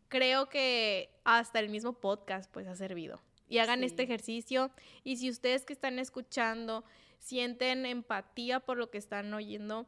[0.08, 3.20] creo que hasta el mismo podcast pues ha servido.
[3.48, 4.72] Y hagan este ejercicio.
[5.04, 6.84] Y si ustedes que están escuchando
[7.18, 9.86] sienten empatía por lo que están oyendo,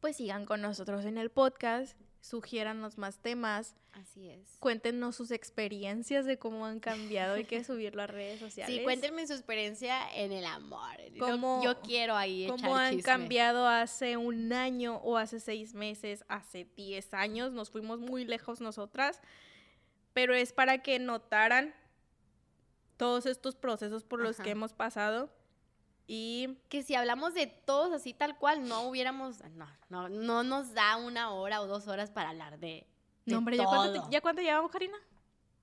[0.00, 1.98] pues sigan con nosotros en el podcast,
[2.28, 4.56] sugiéranos más temas, Así es.
[4.58, 8.74] cuéntenos sus experiencias de cómo han cambiado, hay que subirlo a redes sociales.
[8.76, 10.96] Sí, cuéntenme su experiencia en el amor.
[11.12, 13.02] Yo- ¿Cómo- yo quiero ahí cómo echar han chisme.
[13.04, 18.60] cambiado hace un año o hace seis meses, hace diez años, nos fuimos muy lejos
[18.60, 19.20] nosotras,
[20.12, 21.74] pero es para que notaran
[22.96, 24.44] todos estos procesos por los Ajá.
[24.44, 25.30] que hemos pasado
[26.06, 30.72] y Que si hablamos de todos así tal cual, no hubiéramos, no, no, no nos
[30.74, 32.86] da una hora o dos horas para hablar de,
[33.24, 34.04] de no, hombre, ¿ya cuánto, todo.
[34.08, 34.96] te- ¿ya cuánto llevamos, Karina?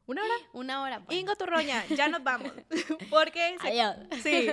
[0.06, 0.34] ¿Una hora?
[0.52, 1.00] Una hora.
[1.06, 1.18] pues.
[1.18, 2.52] Ingo Turroña, ya nos vamos.
[3.10, 3.96] Porque se- Adiós.
[4.22, 4.50] Sí.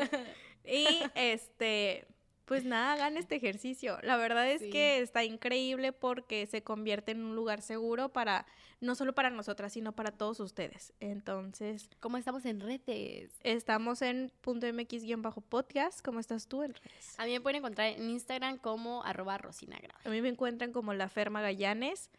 [0.64, 0.86] Y
[1.16, 2.06] este,
[2.44, 3.98] pues nada, hagan este ejercicio.
[4.02, 4.70] La verdad es Sí.
[4.70, 8.44] que está increíble porque se convierte en un lugar seguro para,
[8.80, 10.92] no solo para nosotras, sino para todos ustedes.
[11.00, 13.30] Entonces, ¿Cómo estamos en redes?
[13.44, 16.00] estamos en punto .mx-podcast.
[16.04, 17.14] ¿Cómo estás tú en redes?
[17.18, 19.94] A mí me pueden encontrar en Instagram como arroba rosinagra.
[20.04, 22.10] A mí me encuentran como La Ferma Gallanes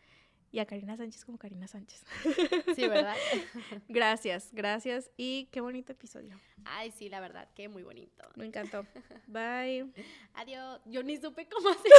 [0.51, 2.03] y a Karina Sánchez como Karina Sánchez.
[2.75, 3.15] Sí, ¿verdad?
[3.87, 6.39] Gracias, gracias y qué bonito episodio.
[6.65, 8.23] Ay, sí, la verdad, que muy bonito.
[8.35, 8.85] Me encantó.
[9.27, 9.91] Bye.
[10.33, 10.81] Adiós.
[10.85, 11.91] Yo ni supe cómo hacer.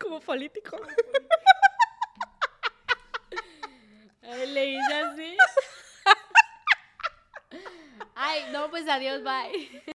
[0.00, 0.78] Como político.
[4.22, 5.36] Le hice así.
[8.14, 9.82] Ay, no, pues adiós, bye.